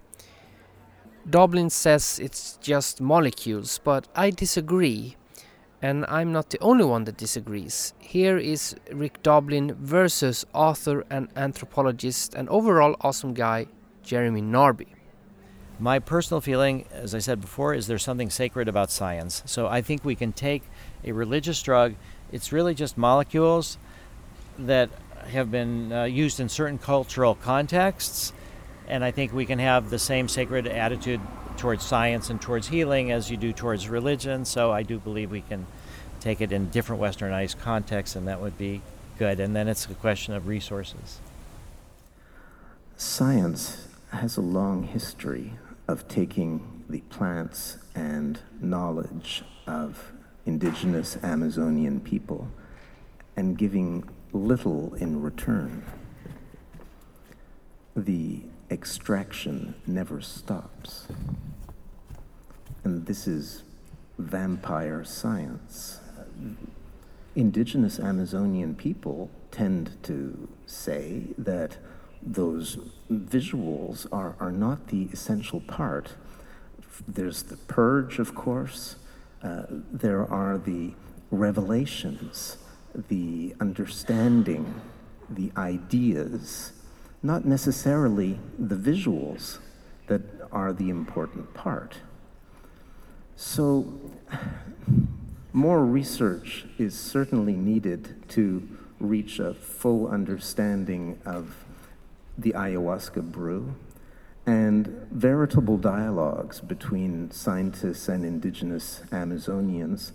Doblin 1.29 1.69
says 1.69 2.19
it's 2.19 2.57
just 2.63 3.03
molecules, 3.03 3.79
but 3.85 4.09
I 4.15 4.31
disagree. 4.31 5.17
And 5.83 6.07
I'm 6.09 6.33
not 6.33 6.49
the 6.49 6.61
only 6.61 6.87
one 6.87 7.05
that 7.05 7.19
disagrees. 7.19 7.93
Here 7.99 8.39
is 8.39 8.75
Rick 8.91 9.23
Doblin 9.23 9.77
versus 9.79 10.47
author 10.55 11.05
and 11.11 11.29
anthropologist 11.37 12.35
and 12.35 12.49
overall 12.49 12.97
awesome 13.03 13.35
guy 13.35 13.67
Jeremy 14.03 14.41
Narby. 14.41 14.96
My 15.79 15.99
personal 15.99 16.41
feeling, 16.41 16.87
as 16.91 17.15
I 17.15 17.19
said 17.19 17.41
before, 17.41 17.75
is 17.75 17.87
there's 17.87 18.03
something 18.03 18.31
sacred 18.31 18.67
about 18.67 18.91
science. 18.91 19.43
So 19.45 19.67
I 19.67 19.83
think 19.83 20.05
we 20.05 20.15
can 20.15 20.33
take 20.33 20.63
a 21.05 21.13
religious 21.13 21.61
drug, 21.63 21.95
it's 22.33 22.51
really 22.51 22.75
just 22.75 22.97
molecules 22.97 23.77
that 24.59 24.89
have 25.29 25.51
been 25.51 25.93
uh, 25.93 26.05
used 26.05 26.41
in 26.41 26.49
certain 26.49 26.79
cultural 26.79 27.35
contexts, 27.35 28.33
and 28.89 29.05
I 29.05 29.11
think 29.11 29.33
we 29.33 29.45
can 29.45 29.59
have 29.59 29.91
the 29.91 29.99
same 29.99 30.29
sacred 30.29 30.67
attitude 30.67 31.21
towards 31.57 31.85
science 31.85 32.31
and 32.31 32.41
towards 32.41 32.69
healing 32.69 33.11
as 33.13 33.31
you 33.31 33.37
do 33.37 33.53
towards 33.53 33.89
religion. 33.89 34.45
So 34.45 34.73
I 34.73 34.83
do 34.83 34.99
believe 34.99 35.31
we 35.31 35.41
can 35.43 35.67
take 36.21 36.41
it 36.41 36.53
in 36.53 36.71
different 36.71 37.03
westernized 37.03 37.59
contexts, 37.59 38.17
and 38.17 38.29
that 38.29 38.41
would 38.41 38.57
be 38.57 38.81
good. 39.19 39.41
And 39.41 39.55
then 39.55 39.69
it's 39.69 39.87
a 39.87 39.95
question 39.95 40.35
of 40.35 40.49
resources. 40.49 41.21
Science 42.97 43.89
has 44.11 44.37
a 44.37 44.41
long 44.41 44.85
history 44.85 45.53
of 45.89 46.09
taking 46.09 46.85
the 46.89 47.01
plants 47.03 47.79
and 47.95 48.41
knowledge 48.61 49.43
of 49.67 50.13
indigenous 50.45 51.17
Amazonian 51.23 52.01
people 52.01 52.49
and 53.37 53.59
giving 53.59 54.09
little 54.33 54.95
in 54.95 55.21
return. 55.21 55.85
The 57.95 58.43
extraction 58.71 59.75
never 59.87 60.21
stops. 60.21 61.07
And 62.85 63.07
this 63.07 63.27
is 63.27 63.63
vampire 64.19 65.05
science. 65.05 66.01
Indigenous 67.35 67.99
Amazonian 67.99 68.75
people 68.75 69.31
tend 69.51 69.97
to 70.05 70.49
say 70.67 71.25
that 71.39 71.77
those 72.23 72.79
visuals 73.11 74.07
are, 74.13 74.37
are 74.41 74.53
not 74.53 74.89
the 74.89 75.09
essential 75.13 75.61
part. 75.61 76.15
There's 77.07 77.43
the 77.45 77.57
purge, 77.57 78.19
of 78.19 78.35
course, 78.35 78.97
uh, 79.43 79.65
there 79.71 80.25
are 80.25 80.59
the 80.59 80.93
revelations, 81.31 82.57
the 83.09 83.55
understanding, 83.61 84.81
the 85.29 85.53
ideas, 85.57 86.73
not 87.23 87.45
necessarily 87.45 88.39
the 88.59 88.77
visuals 88.77 89.59
that 90.07 90.23
are 90.53 90.73
the 90.73 90.89
important 90.89 91.53
part. 91.55 91.97
So, 93.35 94.01
more 95.53 95.85
research 95.85 96.67
is 96.79 96.99
certainly 96.99 97.55
needed 97.55 98.29
to 98.31 98.67
reach 98.99 99.39
a 99.39 99.53
full 99.55 100.09
understanding 100.09 101.19
of 101.27 101.66
the 102.39 102.53
ayahuasca 102.53 103.23
brew 103.31 103.75
and 104.47 104.87
veritable 105.11 105.77
dialogues 105.77 106.61
between 106.61 107.31
scientists 107.31 108.09
and 108.09 108.25
indigenous 108.25 109.03
Amazonians 109.11 110.13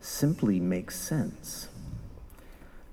simply 0.00 0.58
make 0.58 0.90
sense. 0.90 1.68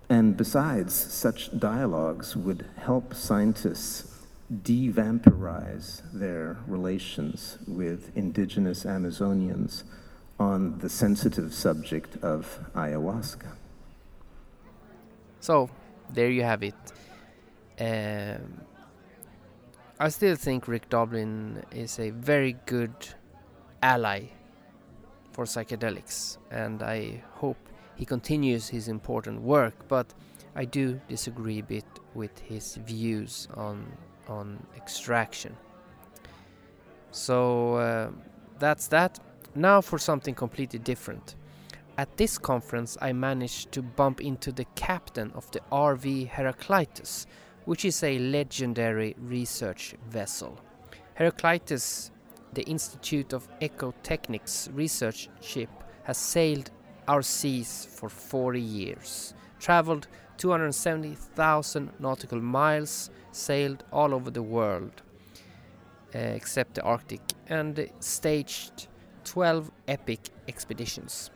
And 0.10 0.36
besides, 0.36 0.94
such 0.94 1.58
dialogues 1.58 2.36
would 2.36 2.66
help 2.78 3.14
scientists 3.14 4.12
devampirize 4.54 6.02
their 6.14 6.58
relations 6.68 7.58
with 7.68 8.16
indigenous 8.16 8.84
Amazonians 8.84 9.84
on 10.40 10.78
the 10.80 10.90
sensitive 10.90 11.54
subject 11.54 12.18
of 12.22 12.60
ayahuasca. 12.76 13.54
So, 15.40 15.70
there 16.14 16.30
you 16.30 16.44
have 16.44 16.62
it. 16.62 16.76
Um, 17.80 18.62
I 20.00 20.10
still 20.10 20.36
think 20.36 20.68
Rick 20.68 20.90
Doblin 20.90 21.64
is 21.72 22.00
a 22.00 22.10
very 22.10 22.58
good 22.66 22.94
ally 23.82 24.26
for 25.32 25.46
psychedelics, 25.46 26.38
and 26.52 26.82
I 26.84 27.24
hope 27.34 27.58
he 27.96 28.06
continues 28.06 28.68
his 28.70 28.88
important 28.88 29.42
work. 29.42 29.76
But 29.88 30.14
I 30.56 30.66
do 30.66 31.00
disagree 31.08 31.60
a 31.60 31.64
bit 31.64 31.86
with 32.14 32.38
his 32.40 32.76
views 32.76 33.48
on 33.56 33.86
on 34.28 34.66
extraction. 34.76 35.56
So 37.12 37.76
uh, 37.76 38.10
that's 38.60 38.88
that. 38.88 39.20
Now 39.54 39.82
for 39.82 39.98
something 39.98 40.36
completely 40.36 40.80
different. 40.80 41.36
At 41.98 42.18
this 42.18 42.38
conference, 42.38 42.98
I 43.02 43.14
managed 43.14 43.72
to 43.72 43.82
bump 43.82 44.20
into 44.20 44.52
the 44.52 44.66
captain 44.76 45.32
of 45.34 45.50
the 45.52 45.62
RV 45.72 46.28
Heraclitus, 46.28 47.26
which 47.66 47.84
is 47.86 48.04
a 48.04 48.20
legendary 48.20 49.16
research 49.20 49.96
vessel. 50.08 50.60
Heraclitus, 51.16 52.12
the 52.54 52.64
Institute 52.64 53.34
of 53.34 53.48
Ecotechnics 53.60 54.70
research 54.74 55.30
ship, 55.42 55.70
has 56.04 56.18
sailed 56.18 56.72
our 57.08 57.22
seas 57.22 57.88
for 57.92 58.10
40 58.10 58.62
years, 58.62 59.34
traveled 59.60 60.08
270,000 60.38 61.92
nautical 62.00 62.42
miles, 62.42 63.10
sailed 63.32 63.84
all 63.92 64.14
over 64.14 64.30
the 64.30 64.44
world, 64.44 65.02
uh, 66.14 66.18
except 66.18 66.76
the 66.76 66.82
Arctic, 66.84 67.22
and 67.48 67.90
staged 68.00 68.88
12 69.24 69.72
epic 69.88 70.30
expeditions. 70.48 71.32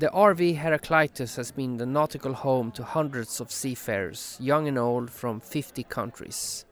The 0.00 0.08
RV 0.14 0.56
Heraclitus 0.56 1.36
has 1.36 1.52
been 1.52 1.76
the 1.76 1.84
nautical 1.84 2.32
home 2.32 2.70
to 2.72 2.82
hundreds 2.82 3.38
of 3.38 3.52
seafarers, 3.52 4.38
young 4.40 4.66
and 4.66 4.78
old, 4.78 5.10
from 5.10 5.40
50 5.40 5.82
countries. 5.84 6.64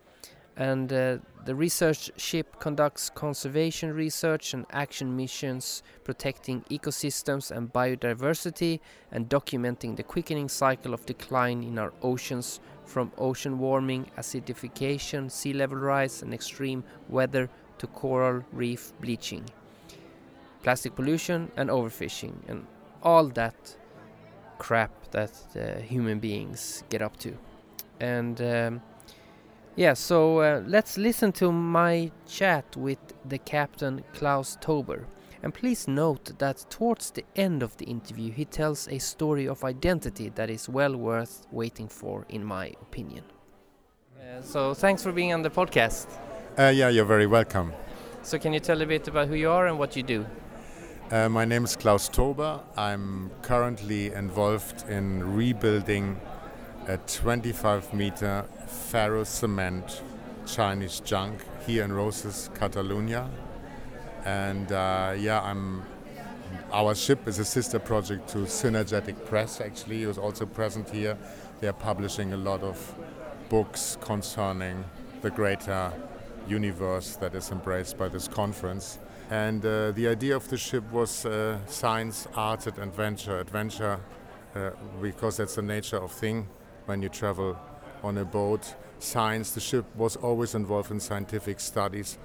And 0.56 0.90
uh, 0.90 1.18
the 1.44 1.54
research 1.54 2.10
ship 2.16 2.58
conducts 2.58 3.10
conservation 3.10 3.92
research 3.92 4.54
and 4.54 4.64
action 4.70 5.14
missions 5.14 5.82
protecting 6.04 6.62
ecosystems 6.70 7.50
and 7.50 7.70
biodiversity 7.70 8.80
and 9.12 9.28
documenting 9.28 9.94
the 9.94 10.04
quickening 10.04 10.48
cycle 10.48 10.94
of 10.94 11.04
decline 11.04 11.62
in 11.62 11.78
our 11.78 11.92
oceans 12.00 12.60
from 12.86 13.12
ocean 13.18 13.58
warming, 13.58 14.10
acidification, 14.16 15.30
sea 15.30 15.52
level 15.52 15.76
rise, 15.76 16.22
and 16.22 16.32
extreme 16.32 16.82
weather 17.10 17.50
to 17.76 17.86
coral 17.88 18.42
reef 18.52 18.94
bleaching, 19.02 19.44
plastic 20.62 20.94
pollution, 20.94 21.52
and 21.58 21.68
overfishing, 21.68 22.32
and 22.48 22.66
all 23.08 23.26
that 23.28 23.76
crap 24.58 24.92
that 25.12 25.32
uh, 25.56 25.80
human 25.80 26.18
beings 26.18 26.84
get 26.90 27.00
up 27.00 27.16
to. 27.16 27.32
And 28.00 28.38
um, 28.40 28.82
yeah, 29.76 29.94
so 29.94 30.40
uh, 30.40 30.62
let's 30.66 30.98
listen 30.98 31.32
to 31.32 31.50
my 31.50 32.10
chat 32.26 32.76
with 32.76 32.98
the 33.24 33.38
captain 33.38 34.04
Klaus 34.12 34.58
Tober. 34.60 35.06
And 35.42 35.54
please 35.54 35.88
note 35.88 36.38
that 36.38 36.66
towards 36.68 37.12
the 37.12 37.24
end 37.36 37.62
of 37.62 37.76
the 37.78 37.86
interview, 37.86 38.30
he 38.32 38.44
tells 38.44 38.88
a 38.88 38.98
story 38.98 39.48
of 39.48 39.64
identity 39.64 40.30
that 40.34 40.50
is 40.50 40.68
well 40.68 40.94
worth 40.96 41.46
waiting 41.50 41.88
for, 41.88 42.26
in 42.28 42.44
my 42.44 42.66
opinion. 42.82 43.24
Uh, 44.20 44.42
so, 44.42 44.74
thanks 44.74 45.02
for 45.02 45.12
being 45.12 45.32
on 45.32 45.42
the 45.42 45.50
podcast. 45.50 46.06
Uh, 46.58 46.72
yeah, 46.74 46.88
you're 46.88 47.04
very 47.16 47.26
welcome. 47.26 47.72
So, 48.22 48.36
can 48.38 48.52
you 48.52 48.60
tell 48.60 48.82
a 48.82 48.86
bit 48.86 49.08
about 49.08 49.28
who 49.28 49.36
you 49.36 49.48
are 49.48 49.68
and 49.68 49.78
what 49.78 49.94
you 49.96 50.02
do? 50.02 50.26
Uh, 51.10 51.26
my 51.26 51.46
name 51.46 51.64
is 51.64 51.74
Klaus 51.74 52.06
Tober. 52.06 52.60
I'm 52.76 53.30
currently 53.40 54.12
involved 54.12 54.86
in 54.90 55.34
rebuilding 55.34 56.20
a 56.86 56.98
25 56.98 57.94
meter 57.94 58.44
ferro 58.66 59.24
cement 59.24 60.02
Chinese 60.44 61.00
junk 61.00 61.40
here 61.66 61.82
in 61.82 61.94
Roses, 61.94 62.50
Catalonia. 62.52 63.26
And 64.26 64.70
uh, 64.70 65.14
yeah, 65.18 65.40
I'm. 65.40 65.82
Our 66.72 66.94
ship 66.94 67.26
is 67.26 67.38
a 67.38 67.44
sister 67.44 67.78
project 67.78 68.28
to 68.30 68.38
Synergetic 68.40 69.24
Press. 69.24 69.62
Actually, 69.62 70.02
who's 70.02 70.18
also 70.18 70.44
present 70.44 70.90
here. 70.90 71.16
They 71.60 71.68
are 71.68 71.72
publishing 71.72 72.34
a 72.34 72.36
lot 72.36 72.62
of 72.62 72.94
books 73.48 73.96
concerning 74.02 74.84
the 75.22 75.30
greater 75.30 75.90
universe 76.46 77.16
that 77.16 77.34
is 77.34 77.50
embraced 77.50 77.96
by 77.96 78.08
this 78.08 78.28
conference. 78.28 78.98
And 79.30 79.64
uh, 79.64 79.92
the 79.92 80.08
idea 80.08 80.36
of 80.36 80.48
the 80.48 80.56
ship 80.56 80.90
was 80.90 81.26
uh, 81.26 81.58
science, 81.66 82.26
art, 82.34 82.66
and 82.66 82.78
adventure. 82.78 83.38
Adventure, 83.40 84.00
uh, 84.54 84.70
because 85.02 85.36
that's 85.36 85.56
the 85.56 85.62
nature 85.62 85.98
of 85.98 86.12
thing 86.12 86.48
when 86.86 87.02
you 87.02 87.08
travel 87.08 87.58
on 88.02 88.18
a 88.18 88.24
boat. 88.24 88.74
Science, 88.98 89.52
the 89.52 89.60
ship 89.60 89.84
was 89.96 90.16
always 90.16 90.54
involved 90.54 90.90
in 90.90 91.00
scientific 91.00 91.60
studies. 91.60 92.18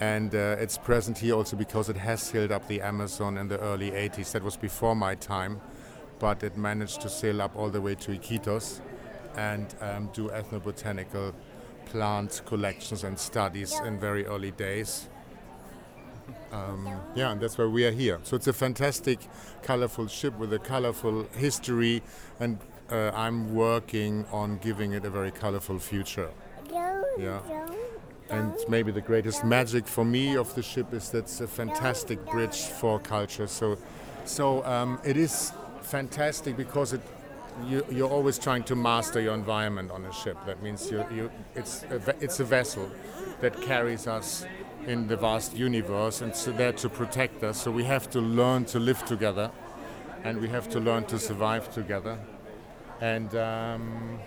And 0.00 0.34
uh, 0.34 0.56
it's 0.58 0.78
present 0.78 1.18
here 1.18 1.34
also 1.34 1.56
because 1.56 1.88
it 1.88 1.96
has 1.96 2.22
sailed 2.22 2.52
up 2.52 2.66
the 2.68 2.80
Amazon 2.80 3.38
in 3.38 3.48
the 3.48 3.58
early 3.58 3.90
80s. 3.90 4.32
That 4.32 4.42
was 4.42 4.56
before 4.56 4.94
my 4.94 5.14
time. 5.14 5.60
but 6.22 6.44
it 6.44 6.56
managed 6.56 7.00
to 7.00 7.08
sail 7.08 7.42
up 7.42 7.56
all 7.56 7.68
the 7.68 7.80
way 7.80 7.96
to 7.96 8.12
Iquitos 8.12 8.80
and 9.34 9.74
um, 9.80 10.08
do 10.12 10.28
ethnobotanical 10.28 11.34
plant 11.86 12.42
collections 12.46 13.02
and 13.02 13.18
studies 13.18 13.80
in 13.84 13.98
very 13.98 14.24
early 14.26 14.52
days. 14.52 15.08
Um, 16.52 16.88
yeah, 17.14 17.32
and 17.32 17.40
that's 17.40 17.56
why 17.56 17.64
we 17.64 17.84
are 17.86 17.90
here. 17.90 18.18
So 18.22 18.36
it's 18.36 18.46
a 18.46 18.52
fantastic, 18.52 19.18
colorful 19.62 20.06
ship 20.06 20.38
with 20.38 20.52
a 20.52 20.58
colorful 20.58 21.24
history, 21.36 22.02
and 22.38 22.58
uh, 22.90 23.10
I'm 23.14 23.54
working 23.54 24.26
on 24.30 24.58
giving 24.58 24.92
it 24.92 25.04
a 25.04 25.10
very 25.10 25.30
colorful 25.30 25.78
future. 25.78 26.30
Yeah. 27.18 27.40
And 28.30 28.54
maybe 28.68 28.92
the 28.92 29.00
greatest 29.00 29.44
magic 29.44 29.86
for 29.86 30.04
me 30.04 30.36
of 30.36 30.54
the 30.54 30.62
ship 30.62 30.92
is 30.94 31.10
that 31.10 31.18
it's 31.18 31.40
a 31.40 31.46
fantastic 31.46 32.24
bridge 32.26 32.56
for 32.56 32.98
culture. 32.98 33.46
So, 33.46 33.78
so 34.24 34.64
um, 34.64 35.00
it 35.04 35.16
is 35.16 35.52
fantastic 35.82 36.56
because 36.56 36.92
it 36.92 37.00
you, 37.66 37.84
you're 37.90 38.08
always 38.08 38.38
trying 38.38 38.62
to 38.64 38.74
master 38.74 39.20
your 39.20 39.34
environment 39.34 39.90
on 39.90 40.04
a 40.04 40.12
ship. 40.12 40.36
That 40.46 40.62
means 40.62 40.90
you, 40.90 41.04
you, 41.12 41.30
it's, 41.54 41.82
a, 41.84 42.14
it's 42.20 42.40
a 42.40 42.44
vessel 42.44 42.90
that 43.40 43.60
carries 43.60 44.06
us 44.06 44.46
in 44.86 45.06
the 45.06 45.16
vast 45.16 45.56
universe 45.56 46.20
and 46.20 46.30
it's 46.30 46.44
there 46.44 46.72
to 46.72 46.88
protect 46.88 47.42
us. 47.44 47.62
So 47.62 47.70
we 47.70 47.84
have 47.84 48.10
to 48.10 48.20
learn 48.20 48.64
to 48.66 48.78
live 48.78 49.04
together 49.04 49.50
and 50.24 50.40
we 50.40 50.48
have 50.48 50.68
to 50.70 50.80
learn 50.80 51.04
to 51.04 51.18
survive 51.18 51.72
together. 51.72 52.18
And 53.00 53.34
um, 53.34 54.18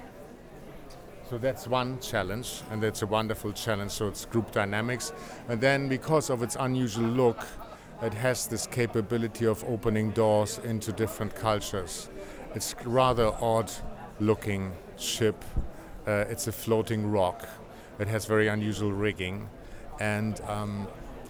so 1.29 1.37
that's 1.39 1.67
one 1.67 1.99
challenge, 2.01 2.61
and 2.69 2.83
that's 2.83 3.01
a 3.01 3.07
wonderful 3.07 3.51
challenge. 3.53 3.91
So 3.91 4.07
it's 4.07 4.25
group 4.25 4.51
dynamics. 4.51 5.11
And 5.47 5.59
then 5.59 5.87
because 5.87 6.29
of 6.29 6.43
its 6.43 6.55
unusual 6.59 7.07
look, 7.07 7.43
it 8.01 8.13
has 8.13 8.47
this 8.47 8.67
capability 8.67 9.45
of 9.45 9.63
opening 9.63 10.11
doors 10.11 10.59
into 10.63 10.91
different 10.91 11.33
cultures. 11.35 12.09
It's 12.53 12.75
rather 12.85 13.33
odd 13.41 13.71
looking 14.19 14.73
ship. 14.97 15.43
Uh, 16.05 16.25
it's 16.29 16.47
a 16.47 16.51
floating 16.51 17.09
rock. 17.09 17.47
It 17.97 18.07
has 18.07 18.25
very 18.25 18.47
unusual 18.47 18.91
rigging. 18.91 19.49
And 19.99 20.39
um, 20.41 20.87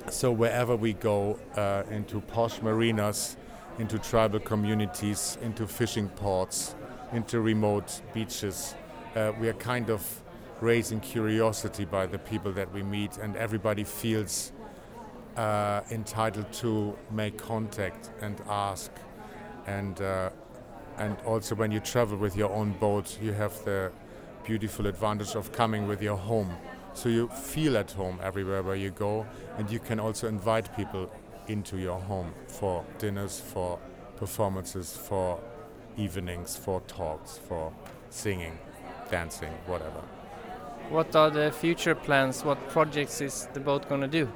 so 0.10 0.32
wherever 0.32 0.76
we 0.76 0.94
go 0.94 1.40
uh, 1.56 1.84
into 1.90 2.22
posh 2.22 2.62
marinas, 2.62 3.38
into 3.80 4.00
tribal 4.00 4.40
communities, 4.40 5.38
into 5.42 5.68
fishing 5.68 6.10
ports, 6.10 6.76
into 7.12 7.42
remote 7.42 8.02
beaches, 8.14 8.76
uh, 9.16 9.32
we 9.40 9.48
are 9.48 9.54
kind 9.54 9.90
of 9.90 10.22
raising 10.62 11.00
curiosity 11.00 11.86
by 11.86 12.06
the 12.06 12.18
people 12.18 12.52
that 12.54 12.72
we 12.74 12.84
meet, 12.84 13.18
and 13.18 13.36
everybody 13.36 13.84
feels 13.84 14.52
uh, 15.38 15.82
entitled 15.92 16.52
to 16.54 16.98
make 17.12 17.38
contact 17.38 18.10
and 18.22 18.42
ask. 18.48 18.92
And 19.68 20.00
uh, 20.02 20.30
and 20.98 21.18
also 21.26 21.56
when 21.56 21.72
you 21.72 21.82
travel 21.82 22.18
with 22.18 22.38
your 22.38 22.52
own 22.52 22.72
boat, 22.80 23.18
you 23.22 23.34
have 23.34 23.66
the 23.66 23.92
beautiful 24.46 24.88
advantage 24.88 25.36
of 25.36 25.52
coming 25.52 25.88
with 25.88 26.02
your 26.02 26.18
home. 26.18 26.56
So 26.96 27.10
you 27.10 27.28
feel 27.28 27.78
at 27.78 27.92
home 27.92 28.20
everywhere 28.24 28.64
where 28.64 28.76
you 28.76 28.90
go, 28.90 29.26
and 29.58 29.70
you 29.70 29.80
can 29.80 30.00
also 30.00 30.28
invite 30.28 30.76
people 30.78 31.12
into 31.48 31.78
your 31.78 32.00
home 32.00 32.34
for 32.48 32.86
dinners, 32.98 33.40
for 33.40 33.78
performances, 34.16 34.96
for 34.96 35.40
evenings, 35.98 36.56
for 36.56 36.80
talks, 36.88 37.38
for 37.38 37.74
singing, 38.10 38.58
dancing, 39.12 39.52
whatever. 39.68 40.02
What 40.90 41.14
are 41.16 41.30
the 41.30 41.52
future 41.52 41.96
plans? 41.96 42.46
What 42.46 42.70
projects 42.70 43.20
is 43.20 43.50
the 43.54 43.60
boat 43.60 43.90
going 43.90 44.02
to 44.02 44.08
do? 44.08 44.32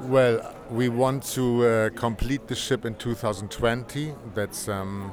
Well, 0.00 0.54
we 0.70 0.88
want 0.88 1.24
to 1.34 1.66
uh, 1.66 1.90
complete 1.90 2.48
the 2.48 2.54
ship 2.54 2.86
in 2.86 2.94
2020. 2.94 4.14
That's 4.34 4.68
um, 4.68 5.12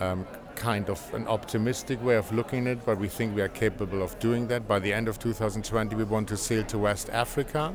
um, 0.00 0.26
kind 0.56 0.90
of 0.90 1.14
an 1.14 1.28
optimistic 1.28 2.02
way 2.02 2.16
of 2.16 2.32
looking 2.32 2.66
at 2.66 2.78
it, 2.78 2.86
but 2.86 2.98
we 2.98 3.08
think 3.08 3.36
we 3.36 3.42
are 3.42 3.48
capable 3.48 4.02
of 4.02 4.18
doing 4.18 4.48
that. 4.48 4.66
By 4.66 4.78
the 4.78 4.92
end 4.92 5.06
of 5.08 5.18
2020, 5.18 5.94
we 5.94 6.04
want 6.04 6.28
to 6.28 6.36
sail 6.36 6.64
to 6.64 6.78
West 6.78 7.10
Africa. 7.10 7.72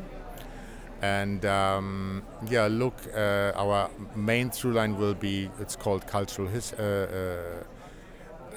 And 1.01 1.45
um, 1.45 2.23
yeah, 2.47 2.67
look, 2.69 2.95
uh, 3.15 3.53
our 3.55 3.89
main 4.15 4.49
through 4.49 4.73
line 4.73 4.97
will 4.97 5.15
be 5.15 5.49
it's 5.59 5.75
called 5.75 6.05
cultural 6.05 6.47
his, 6.47 6.73
uh, 6.73 7.63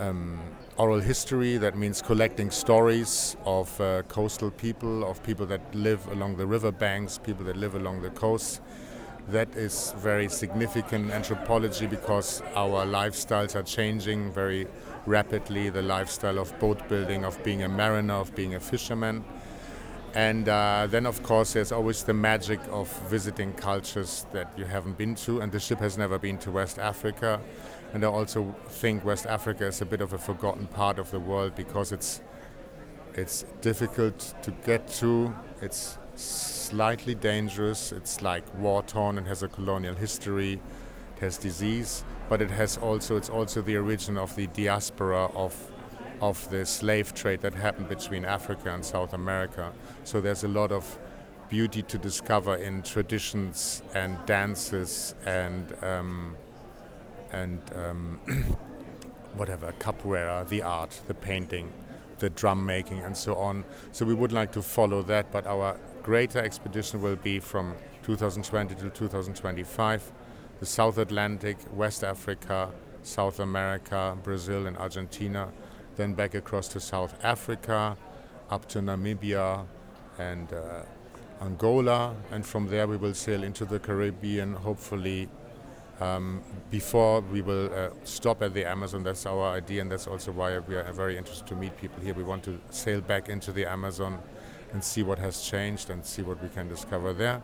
uh, 0.01 0.05
um, 0.05 0.41
oral 0.77 1.01
history. 1.01 1.57
That 1.57 1.77
means 1.77 2.03
collecting 2.03 2.51
stories 2.51 3.37
of 3.45 3.81
uh, 3.81 4.03
coastal 4.09 4.51
people, 4.51 5.09
of 5.09 5.23
people 5.23 5.47
that 5.47 5.75
live 5.75 6.07
along 6.09 6.37
the 6.37 6.47
river 6.47 6.73
banks, 6.73 7.19
people 7.19 7.45
that 7.47 7.57
live 7.57 7.75
along 7.77 8.03
the 8.03 8.11
coast. 8.11 8.61
That 9.29 9.57
is 9.57 9.95
very 9.97 10.29
significant 10.29 11.11
anthropology 11.11 11.87
because 11.87 12.43
our 12.55 12.85
lifestyles 12.85 13.57
are 13.57 13.63
changing 13.63 14.33
very 14.33 14.67
rapidly. 15.07 15.71
The 15.71 15.81
lifestyle 15.83 16.39
of 16.39 16.59
boat 16.59 16.87
building, 16.89 17.25
of 17.25 17.43
being 17.43 17.63
a 17.63 17.69
mariner, 17.69 18.15
of 18.15 18.35
being 18.35 18.55
a 18.55 18.61
fisherman. 18.61 19.25
And 20.15 20.49
uh, 20.49 20.87
then, 20.91 21.07
of 21.07 21.23
course, 21.23 21.55
there's 21.55 21.73
always 21.73 22.05
the 22.05 22.15
magic 22.15 22.61
of 22.71 22.89
visiting 23.09 23.53
cultures 23.55 24.27
that 24.33 24.53
you 24.57 24.65
haven't 24.65 24.99
been 24.99 25.15
to. 25.17 25.41
And 25.41 25.51
the 25.51 25.59
ship 25.59 25.81
has 25.81 25.97
never 25.97 26.19
been 26.19 26.39
to 26.39 26.51
West 26.51 26.79
Africa. 26.79 27.41
And 27.95 28.05
I 28.05 28.09
also 28.09 28.55
think 28.69 29.05
West 29.05 29.27
Africa 29.27 29.67
is 29.67 29.81
a 29.81 29.87
bit 29.87 30.03
of 30.03 30.13
a 30.13 30.19
forgotten 30.19 30.67
part 30.67 30.99
of 30.99 31.11
the 31.11 31.21
world 31.21 31.55
because 31.55 31.93
it's 31.93 32.21
it's 33.15 33.45
difficult 33.61 34.35
to 34.43 34.51
get 34.67 34.89
to. 34.89 35.35
It's 35.63 35.99
slightly 36.17 37.15
dangerous. 37.15 37.93
It's 37.93 38.23
like 38.23 38.45
war 38.59 38.83
torn 38.83 39.19
and 39.19 39.27
has 39.27 39.43
a 39.43 39.49
colonial 39.49 39.95
history. 39.95 40.55
It 41.17 41.21
has 41.21 41.39
disease, 41.39 42.05
but 42.29 42.43
it 42.43 42.51
has 42.51 42.77
also 42.79 43.17
it's 43.17 43.31
also 43.31 43.63
the 43.63 43.77
origin 43.77 44.19
of 44.19 44.35
the 44.37 44.47
diaspora 44.49 45.27
of 45.35 45.55
of 46.21 46.49
the 46.51 46.65
slave 46.65 47.13
trade 47.15 47.41
that 47.43 47.55
happened 47.55 47.89
between 47.89 48.25
Africa 48.25 48.73
and 48.73 48.85
South 48.85 49.13
America. 49.13 49.73
So 50.05 50.21
there's 50.21 50.45
a 50.45 50.49
lot 50.49 50.73
of 50.73 50.99
beauty 51.49 51.83
to 51.83 51.99
discover 51.99 52.57
in 52.57 52.83
traditions 52.83 53.83
and 53.95 54.19
dances 54.27 55.15
and 55.27 55.73
um, 55.83 56.37
and 57.33 57.61
um, 57.75 58.21
whatever 59.35 59.73
capoeira, 59.79 60.49
the 60.49 60.63
art, 60.63 61.01
the 61.09 61.15
painting, 61.15 61.73
the 62.21 62.31
drum 62.31 62.65
making, 62.65 63.01
and 63.01 63.17
so 63.17 63.35
on. 63.35 63.65
So 63.93 64.05
we 64.07 64.15
would 64.15 64.33
like 64.33 64.53
to 64.53 64.63
follow 64.63 65.03
that, 65.03 65.33
but 65.33 65.47
our 65.47 65.77
greater 66.05 66.39
expedition 66.39 67.01
will 67.01 67.17
be 67.17 67.41
from 67.41 67.75
2020 68.03 68.75
to 68.75 68.91
2025, 68.91 70.13
the 70.61 70.67
South 70.67 70.99
Atlantic, 70.99 71.57
West 71.73 72.05
Africa, 72.05 72.71
South 73.03 73.41
America, 73.41 74.17
Brazil, 74.23 74.67
and 74.67 74.77
Argentina 74.77 75.49
then 75.97 76.13
back 76.13 76.35
across 76.35 76.69
to 76.69 76.81
South 76.81 77.15
Africa, 77.23 77.97
up 78.51 78.67
to 78.69 78.81
Namibia 78.81 79.65
and 80.19 80.53
uh, 80.53 80.83
Angola, 81.41 82.15
and 82.31 82.45
from 82.45 82.69
there 82.69 82.87
we 82.87 82.97
will 82.97 83.15
sail 83.15 83.43
into 83.43 83.65
the 83.65 83.79
Caribbean, 83.79 84.55
hopefully. 84.55 85.29
Um, 86.01 86.43
before 86.71 87.21
we 87.21 87.41
will 87.41 87.73
uh, 87.73 87.91
stop 88.03 88.43
at 88.43 88.53
the 88.53 88.65
Amazon, 88.65 89.05
that's 89.05 89.27
our 89.27 89.55
idea, 89.55 89.81
and 89.81 89.91
that's 89.91 90.09
also 90.09 90.33
why 90.33 90.59
we 90.59 90.75
are 90.75 90.93
very 90.93 91.17
interested 91.17 91.47
to 91.47 91.55
meet 91.55 91.77
people 91.77 92.03
here. 92.03 92.15
We 92.15 92.25
want 92.25 92.43
to 92.45 92.61
sail 92.71 93.01
back 93.01 93.29
into 93.29 93.53
the 93.53 93.65
Amazon 93.65 94.19
and 94.75 94.83
see 94.83 95.05
what 95.05 95.19
has 95.21 95.41
changed 95.41 95.89
and 95.89 96.05
see 96.05 96.21
what 96.21 96.43
we 96.43 96.49
can 96.49 96.69
discover 96.69 97.13
there, 97.15 97.41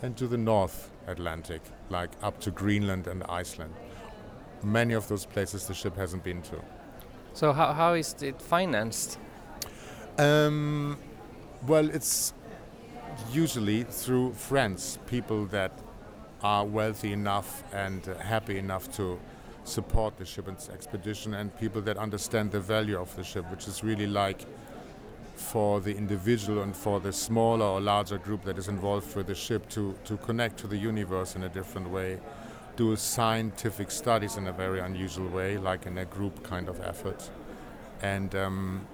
and 0.00 0.16
to 0.16 0.28
the 0.28 0.38
North 0.38 0.90
Atlantic, 1.08 1.60
like 1.90 2.10
up 2.22 2.40
to 2.40 2.50
Greenland 2.52 3.08
and 3.08 3.24
Iceland. 3.24 3.74
Many 4.62 4.94
of 4.94 5.08
those 5.08 5.26
places 5.26 5.66
the 5.66 5.74
ship 5.74 5.96
hasn't 5.96 6.22
been 6.22 6.40
to. 6.42 6.62
So 7.34 7.52
how, 7.52 7.72
how 7.72 7.94
is 7.94 8.14
it 8.22 8.40
financed? 8.40 9.18
Um, 10.18 10.98
well, 11.66 11.90
it's 11.90 12.32
usually 13.32 13.82
through 13.82 14.32
friends, 14.34 14.98
people 15.06 15.46
that 15.46 15.72
are 16.44 16.64
wealthy 16.64 17.12
enough 17.12 17.64
and 17.72 18.06
happy 18.20 18.58
enough 18.58 18.90
to 18.96 19.18
support 19.64 20.16
the 20.16 20.24
ship 20.24 20.46
and 20.46 20.56
expedition, 20.72 21.34
and 21.34 21.56
people 21.58 21.82
that 21.82 21.96
understand 21.96 22.52
the 22.52 22.60
value 22.60 22.96
of 22.96 23.14
the 23.16 23.24
ship, 23.24 23.50
which 23.50 23.66
is 23.66 23.82
really 23.82 24.06
like 24.06 24.46
for 25.38 25.80
the 25.80 25.94
individual 25.96 26.62
and 26.62 26.76
for 26.76 27.00
the 27.00 27.12
smaller 27.12 27.64
or 27.64 27.80
larger 27.80 28.18
group 28.18 28.44
that 28.44 28.58
is 28.58 28.68
involved 28.68 29.14
with 29.14 29.28
the 29.28 29.34
ship 29.34 29.68
to, 29.70 29.94
to 30.04 30.16
connect 30.18 30.58
to 30.58 30.66
the 30.66 30.76
universe 30.76 31.36
in 31.36 31.44
a 31.44 31.48
different 31.48 31.88
way, 31.90 32.18
do 32.76 32.94
scientific 32.96 33.90
studies 33.90 34.36
in 34.36 34.46
a 34.48 34.52
very 34.52 34.80
unusual 34.80 35.28
way, 35.28 35.56
like 35.56 35.86
in 35.86 35.96
a 35.98 36.04
group 36.04 36.42
kind 36.42 36.68
of 36.68 36.80
effort. 36.80 37.30
And 38.02 38.34
um, 38.34 38.86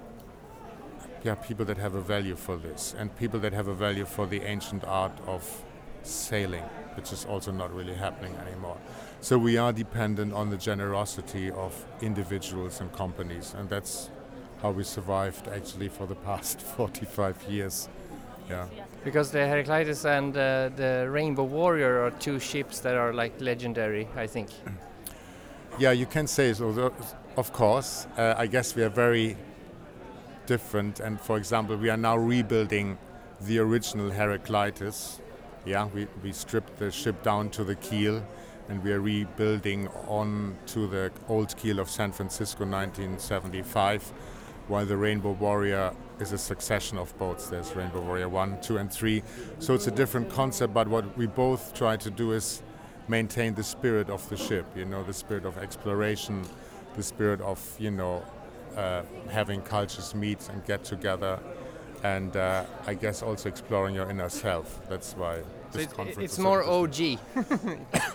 yeah, 1.22 1.35
people 1.35 1.64
that 1.64 1.78
have 1.78 1.94
a 1.94 2.00
value 2.00 2.37
for 2.37 2.57
this, 2.57 2.94
and 2.98 3.14
people 3.16 3.40
that 3.40 3.54
have 3.54 3.68
a 3.68 3.74
value 3.74 4.04
for 4.04 4.26
the 4.26 4.42
ancient 4.42 4.85
art 4.85 5.18
of 5.26 5.64
sailing, 6.02 6.64
which 6.96 7.12
is 7.12 7.24
also 7.24 7.50
not 7.52 7.74
really 7.74 7.94
happening 7.94 8.35
anymore. 8.46 8.76
So 9.20 9.38
we 9.38 9.57
are 9.57 9.72
dependent 9.72 10.35
on 10.35 10.50
the 10.50 10.59
generosity 10.59 11.50
of 11.50 11.87
individuals 12.02 12.80
and 12.80 12.92
companies, 12.92 13.54
and 13.57 13.70
that's 13.70 14.11
how 14.64 14.70
we 14.70 14.83
survived 14.83 15.46
actually 15.48 15.90
for 15.90 16.07
the 16.07 16.14
past 16.14 16.59
45 16.77 17.37
years. 17.50 17.87
Yeah. 18.48 18.66
Because 19.05 19.31
the 19.31 19.46
Heraclitus 19.46 20.07
and 20.07 20.35
uh, 20.35 20.70
the 20.74 21.07
Rainbow 21.11 21.44
Warrior 21.44 22.00
are 22.00 22.11
two 22.12 22.40
ships 22.40 22.81
that 22.81 22.94
are 22.94 23.12
like 23.12 23.38
legendary, 23.40 24.09
I 24.16 24.27
think. 24.27 24.48
Yeah, 25.77 25.90
you 25.90 26.07
can 26.07 26.29
say 26.29 26.53
so. 26.55 26.92
Of 27.37 27.53
course, 27.53 28.07
uh, 28.16 28.35
I 28.38 28.46
guess 28.46 28.77
we 28.77 28.85
are 28.85 28.88
very 28.88 29.37
different. 30.46 31.00
And 31.00 31.20
for 31.20 31.37
example, 31.37 31.77
we 31.77 31.90
are 31.90 31.96
now 31.96 32.16
rebuilding 32.16 32.96
the 33.40 33.59
original 33.59 34.09
Heraclitus. 34.09 35.20
Yeah, 35.66 35.88
we, 35.92 36.07
we 36.22 36.31
stripped 36.31 36.79
the 36.79 36.92
ship 36.92 37.24
down 37.24 37.50
to 37.50 37.64
the 37.64 37.74
keel 37.74 38.22
and 38.68 38.83
we 38.83 38.92
are 38.92 39.00
rebuilding 39.00 39.88
on 40.09 40.57
to 40.66 40.87
the 40.87 41.11
old 41.29 41.57
keel 41.57 41.79
of 41.79 41.90
San 41.90 42.12
Francisco 42.12 42.64
1975, 42.64 44.12
while 44.68 44.87
the 44.87 44.96
Rainbow 44.96 45.33
Warrior 45.33 45.92
is 46.20 46.33
a 46.33 46.38
succession 46.38 46.98
of 46.98 47.16
boats. 47.18 47.48
There's 47.48 47.74
Rainbow 47.74 48.00
Warrior 48.00 48.29
1, 48.29 48.61
2, 48.62 48.79
and 48.79 48.92
3. 48.92 49.22
So 49.59 49.74
it's 49.74 49.87
a 49.87 49.90
different 49.90 50.31
concept, 50.31 50.72
but 50.72 50.88
what 50.88 51.16
we 51.18 51.27
both 51.27 51.74
try 51.74 51.96
to 51.98 52.11
do 52.11 52.33
is 52.33 52.62
maintain 53.09 53.55
the 53.55 53.62
spirit 53.64 54.09
of 54.09 54.27
the 54.31 54.37
ship, 54.37 54.64
you 54.74 54.85
know, 54.85 55.03
the 55.03 55.12
spirit 55.12 55.44
of 55.44 55.59
exploration, 55.59 56.42
the 56.96 57.03
spirit 57.03 57.40
of, 57.42 57.61
you 57.79 57.90
know, 57.90 58.22
uh, 58.77 59.03
having 59.31 59.61
cultures 59.61 60.14
meet 60.14 60.48
and 60.48 60.64
get 60.64 60.83
together, 60.85 61.38
and 62.03 62.37
uh, 62.37 62.64
I 62.87 62.94
guess 62.94 63.22
also 63.22 63.48
exploring 63.48 63.94
your 63.94 64.09
inner 64.11 64.29
self. 64.29 64.81
That's 64.88 65.12
why 65.14 65.40
So 65.70 65.79
this 65.79 65.87
it, 65.87 65.92
conference 65.94 66.18
it's 66.33 66.38
more. 66.38 66.62
OG. 66.64 66.96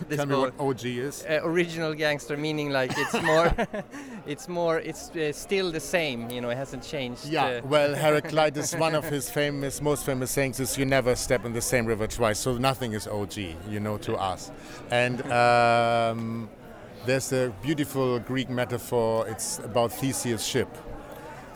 This 0.08 0.16
Tell 0.16 0.26
me 0.26 0.34
what 0.36 0.54
OG 0.58 0.84
is. 0.86 1.24
uh, 1.28 1.40
original 1.44 1.94
gangster, 1.94 2.36
meaning 2.36 2.70
like 2.70 2.92
it's 2.96 3.22
more, 3.22 3.54
it's 4.30 4.48
more, 4.48 4.78
it's 4.78 5.10
uh, 5.10 5.32
still 5.32 5.72
the 5.72 5.80
same. 5.80 6.30
You 6.30 6.40
know, 6.40 6.50
it 6.50 6.56
hasn't 6.56 6.84
changed. 6.84 7.26
Yeah, 7.26 7.44
uh, 7.44 7.60
well, 7.64 7.94
Heraclitus, 7.94 8.74
one 8.86 8.94
of 8.94 9.04
his 9.04 9.28
famous, 9.28 9.82
most 9.82 10.06
famous 10.06 10.30
sayings 10.30 10.60
is, 10.60 10.78
"You 10.78 10.86
never 10.86 11.16
step 11.16 11.44
in 11.44 11.52
the 11.52 11.60
same 11.60 11.84
river 11.84 12.06
twice." 12.06 12.38
So 12.38 12.56
nothing 12.56 12.92
is 12.92 13.08
OG, 13.08 13.36
you 13.68 13.80
know, 13.80 13.98
to 13.98 14.14
us. 14.14 14.52
And 14.90 15.20
um, 15.32 16.48
there's 17.06 17.32
a 17.32 17.52
beautiful 17.60 18.20
Greek 18.20 18.48
metaphor. 18.48 19.26
It's 19.26 19.58
about 19.58 19.92
Theseus' 19.92 20.44
ship. 20.44 20.68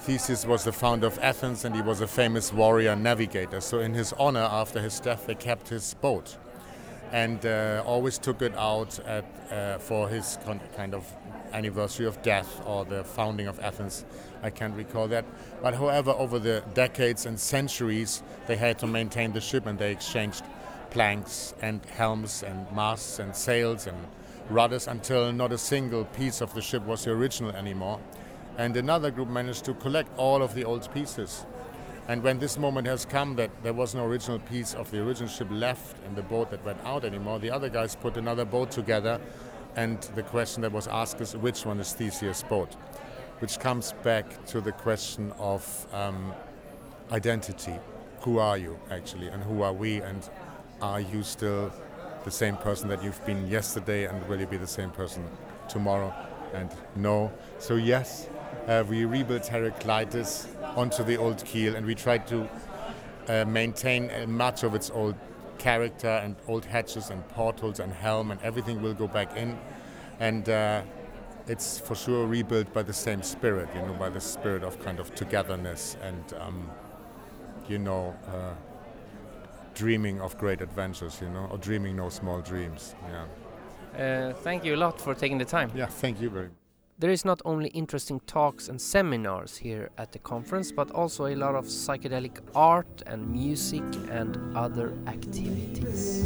Theseus 0.01 0.45
was 0.45 0.65
the 0.65 0.73
founder 0.73 1.07
of 1.07 1.19
Athens, 1.23 1.65
and 1.65 1.77
he 1.77 1.81
was 1.81 2.01
a 2.01 2.09
famous 2.09 2.53
warrior 2.53 2.97
navigator. 2.97 3.61
So, 3.61 3.79
in 3.79 3.95
his 3.95 4.13
honor, 4.15 4.49
after 4.51 4.81
his 4.81 4.99
death, 4.99 5.27
they 5.27 5.37
kept 5.37 5.69
his 5.69 5.95
boat 5.95 6.37
and 7.13 7.47
uh, 7.47 7.81
always 7.87 8.19
took 8.19 8.43
it 8.43 8.53
out 8.57 8.99
at, 9.07 9.25
uh, 9.53 9.79
for 9.79 10.09
his 10.09 10.37
kind 10.77 10.95
of 10.95 11.07
anniversary 11.55 12.07
of 12.07 12.21
death 12.23 12.61
or 12.67 12.85
the 12.85 13.05
founding 13.05 13.47
of 13.47 13.59
Athens. 13.61 14.05
I 14.43 14.51
can't 14.51 14.77
recall 14.77 15.09
that. 15.09 15.25
But 15.63 15.75
however, 15.75 16.11
over 16.11 16.39
the 16.39 16.63
decades 16.75 17.25
and 17.25 17.41
centuries, 17.41 18.23
they 18.47 18.57
had 18.57 18.79
to 18.81 18.87
maintain 18.87 19.33
the 19.33 19.41
ship 19.41 19.67
and 19.67 19.79
they 19.79 19.93
exchanged 19.93 20.45
planks 20.91 21.55
and 21.63 21.85
helms 21.87 22.43
and 22.43 22.71
masts 22.73 23.19
and 23.19 23.35
sails 23.35 23.87
and 23.87 23.97
rudders 24.51 24.87
until 24.87 25.33
not 25.33 25.53
a 25.53 25.59
single 25.59 26.05
piece 26.05 26.41
of 26.41 26.53
the 26.55 26.61
ship 26.61 26.85
was 26.85 27.05
the 27.05 27.11
original 27.11 27.51
anymore. 27.53 28.01
And 28.59 28.77
another 28.77 29.11
group 29.11 29.29
managed 29.29 29.65
to 29.65 29.75
collect 29.75 30.11
all 30.17 30.43
of 30.43 30.55
the 30.55 30.65
old 30.65 30.93
pieces. 30.93 31.47
And 32.07 32.23
when 32.23 32.39
this 32.39 32.59
moment 32.59 32.87
has 32.87 33.07
come 33.07 33.35
that 33.37 33.51
there 33.63 33.73
was 33.73 33.95
no 33.95 34.05
original 34.05 34.39
piece 34.39 34.75
of 34.75 34.91
the 34.91 35.01
original 35.01 35.29
ship 35.29 35.49
left 35.51 35.97
in 36.07 36.15
the 36.15 36.23
boat 36.23 36.51
that 36.51 36.63
went 36.65 36.79
out 36.85 37.05
anymore, 37.05 37.39
the 37.39 37.51
other 37.51 37.71
guys 37.71 37.97
put 37.97 38.19
another 38.19 38.45
boat 38.45 38.71
together. 38.71 39.19
And 39.77 40.01
the 40.15 40.23
question 40.23 40.63
that 40.63 40.73
was 40.73 40.87
asked 40.87 41.21
is 41.21 41.37
which 41.37 41.67
one 41.67 41.81
is 41.81 41.93
Theseus' 41.93 42.43
boat? 42.43 42.73
Which 43.41 43.59
comes 43.59 43.93
back 44.03 44.47
to 44.47 44.61
the 44.61 44.73
question 44.73 45.33
of 45.39 45.87
um, 45.93 46.33
identity. 47.11 47.75
Who 48.21 48.39
are 48.39 48.57
you 48.57 48.79
actually, 48.91 49.29
and 49.29 49.43
who 49.43 49.63
are 49.63 49.73
we, 49.73 50.01
and 50.01 50.29
are 50.81 51.01
you 51.01 51.23
still 51.23 51.73
the 52.25 52.31
same 52.31 52.57
person 52.57 52.89
that 52.89 53.03
you've 53.03 53.25
been 53.27 53.47
yesterday, 53.49 54.07
and 54.07 54.27
will 54.29 54.41
you 54.41 54.47
be 54.47 54.57
the 54.57 54.67
same 54.67 54.91
person 54.91 55.25
tomorrow? 55.69 56.15
And 56.55 56.71
no. 56.97 57.33
So, 57.59 57.75
yes, 57.75 58.29
uh, 58.67 58.85
we 58.89 59.05
rebuilt 59.05 59.47
Heraclitus 59.47 60.49
onto 60.77 61.03
the 61.05 61.17
old 61.17 61.45
keel, 61.45 61.75
and 61.75 61.85
we 61.85 61.95
tried 61.95 62.27
to 62.29 62.49
uh, 63.29 63.45
maintain 63.45 64.11
uh, 64.11 64.27
much 64.27 64.63
of 64.63 64.75
its 64.75 64.91
old 64.91 65.17
character 65.59 66.09
and 66.09 66.37
old 66.47 66.65
hatches 66.65 67.11
and 67.11 67.27
portholes 67.29 67.81
and 67.81 67.93
helm, 67.93 68.31
and 68.31 68.41
everything 68.43 68.83
will 68.83 68.95
go 68.95 69.09
back 69.09 69.37
in. 69.37 69.59
And 70.21 70.49
uh, 70.49 70.83
it's 71.47 71.79
for 71.79 71.95
sure 71.95 72.27
rebuilt 72.27 72.73
by 72.73 72.83
the 72.83 72.93
same 72.93 73.23
spirit, 73.23 73.69
you 73.75 73.83
know, 73.83 73.95
by 73.95 74.09
the 74.11 74.21
spirit 74.21 74.63
of 74.63 74.83
kind 74.85 75.01
of 75.01 75.15
togetherness 75.15 75.97
and, 76.03 76.35
um, 76.41 76.71
you 77.69 77.79
know, 77.79 78.15
uh, 78.29 78.55
dreaming 79.75 80.21
of 80.21 80.39
great 80.39 80.61
adventures, 80.61 81.19
you 81.21 81.29
know, 81.29 81.49
or 81.51 81.59
dreaming 81.59 81.97
no 81.97 82.09
small 82.09 82.41
dreams. 82.41 82.95
Yeah. 83.09 84.31
uh, 84.31 84.35
thank 84.35 84.65
you 84.65 84.75
a 84.75 84.77
lot 84.77 85.01
for 85.01 85.15
taking 85.15 85.39
the 85.39 85.45
time. 85.45 85.71
Yeah. 85.75 85.87
Thank 85.87 86.21
you 86.21 86.31
very 86.31 86.47
much. 86.47 86.64
There 86.97 87.11
is 87.11 87.25
not 87.25 87.43
only 87.45 87.71
interesting 87.71 88.21
talks 88.21 88.69
and 88.69 88.81
seminars 88.81 89.57
here 89.57 89.91
at 89.99 90.13
the 90.13 90.21
conference, 90.21 90.71
but 90.71 90.93
also 90.93 91.27
a 91.27 91.35
lot 91.35 91.57
of 91.57 91.65
psychedelic 91.65 92.39
art 92.55 93.03
and 93.07 93.29
music 93.29 93.83
and 94.11 94.57
other 94.57 94.93
activities. 95.09 96.25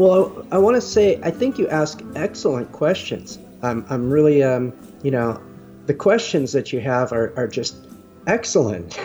Well, 0.00 0.46
I 0.50 0.56
want 0.56 0.76
to 0.76 0.80
say 0.80 1.20
I 1.22 1.30
think 1.30 1.58
you 1.58 1.68
ask 1.68 2.02
excellent 2.14 2.72
questions. 2.72 3.38
I'm, 3.60 3.84
I'm 3.90 4.08
really, 4.08 4.42
um, 4.42 4.72
you 5.02 5.10
know, 5.10 5.38
the 5.84 5.92
questions 5.92 6.52
that 6.52 6.72
you 6.72 6.80
have 6.80 7.12
are, 7.12 7.34
are 7.36 7.46
just 7.46 7.76
excellent. 8.26 8.98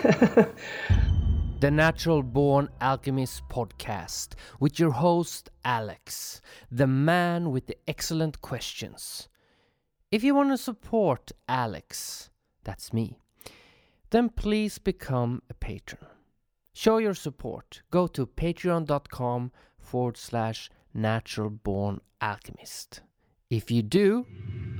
The 1.60 1.70
Natural 1.70 2.22
Born 2.22 2.68
Alchemist 2.80 3.42
podcast 3.50 4.36
with 4.60 4.78
your 4.78 4.90
host 4.90 5.50
Alex, 5.64 6.40
the 6.70 6.86
man 6.86 7.50
with 7.50 7.66
the 7.66 7.76
excellent 7.88 8.40
questions. 8.40 9.28
If 10.10 10.22
you 10.22 10.34
want 10.34 10.50
to 10.50 10.58
support 10.58 11.32
Alex, 11.48 12.30
that's 12.64 12.92
me, 12.92 13.18
then 14.10 14.28
please 14.30 14.78
become 14.78 15.42
a 15.50 15.54
patron. 15.54 16.06
Show 16.74 16.98
your 16.98 17.14
support. 17.14 17.80
Go 17.90 18.06
to 18.06 18.26
patreon.com 18.26 19.50
forward 19.78 20.18
slash 20.18 20.70
natural 20.96 21.50
born 21.50 22.00
alchemist. 22.20 23.00
If 23.50 23.70
you 23.70 23.82
do, 23.82 24.26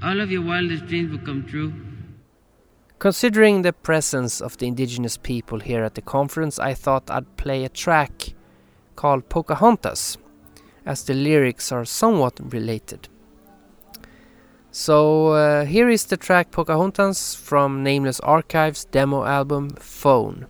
all 0.03 0.21
of 0.21 0.31
your 0.31 0.43
wildest 0.43 0.87
dreams 0.87 1.13
will 1.13 1.25
come 1.25 1.45
true. 1.47 1.73
Considering 2.99 3.63
the 3.63 3.73
presence 3.73 4.41
of 4.41 4.57
the 4.57 4.67
indigenous 4.67 5.17
people 5.17 5.61
here 5.61 5.85
at 5.85 5.95
the 5.95 6.03
conference, 6.03 6.59
I 6.59 6.75
thought 6.75 7.11
I'd 7.11 7.37
play 7.37 7.65
a 7.65 7.69
track 7.69 8.35
called 8.97 9.29
Pocahontas, 9.29 10.17
as 10.87 11.05
the 11.05 11.15
lyrics 11.15 11.71
are 11.71 11.85
somewhat 11.85 12.41
related. 12.53 13.09
So 14.71 15.29
uh, 15.29 15.65
here 15.65 15.89
is 15.89 16.07
the 16.07 16.17
track 16.17 16.51
Pocahontas 16.51 17.35
from 17.35 17.83
Nameless 17.83 18.21
Archives 18.21 18.85
demo 18.85 19.25
album 19.25 19.71
Phone. 19.71 20.47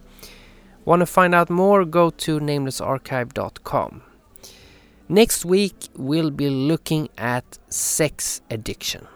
Want 0.85 1.00
to 1.00 1.07
find 1.07 1.35
out 1.35 1.50
more? 1.50 1.85
Go 1.85 2.11
to 2.11 2.38
namelessarchive.com. 2.38 4.02
Next 5.09 5.45
week 5.45 5.88
we'll 5.97 6.33
be 6.33 6.51
looking 6.51 7.09
at 7.16 7.59
sex 7.69 8.40
addiction. 8.51 9.07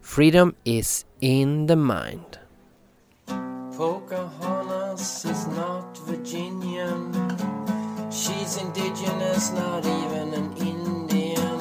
Freedom 0.00 0.56
is 0.64 1.04
in 1.20 1.66
the 1.66 1.76
mind. 1.76 2.38
Pocahontas 3.76 5.26
is 5.26 5.46
not 5.48 5.98
Virginian. 6.06 7.12
She's 8.10 8.56
indigenous, 8.56 9.52
not 9.52 9.84
even 9.84 10.32
an 10.32 10.56
Indian. 10.56 11.58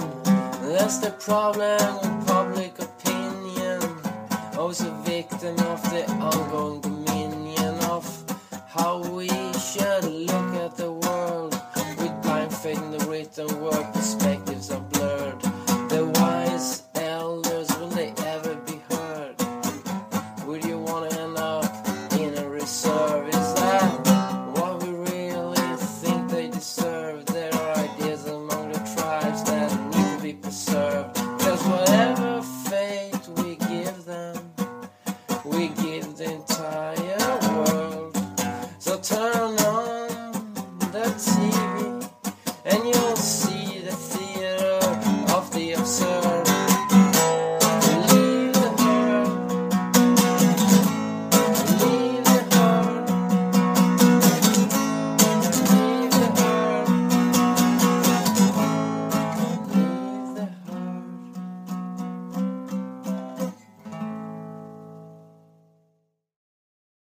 That's 0.62 1.00
the 1.00 1.12
problem 1.20 1.96
with 2.00 2.28
public 2.28 2.80
opinion. 2.80 3.82
Oh, 4.56 4.60
I 4.60 4.64
was 4.64 4.80
a 4.80 4.92
victim 5.04 5.60
of 5.60 5.84
the 5.92 6.10
ongoing 6.22 6.80
dominion 6.80 7.76
of 7.92 8.06
how 8.70 9.02
we 9.12 9.43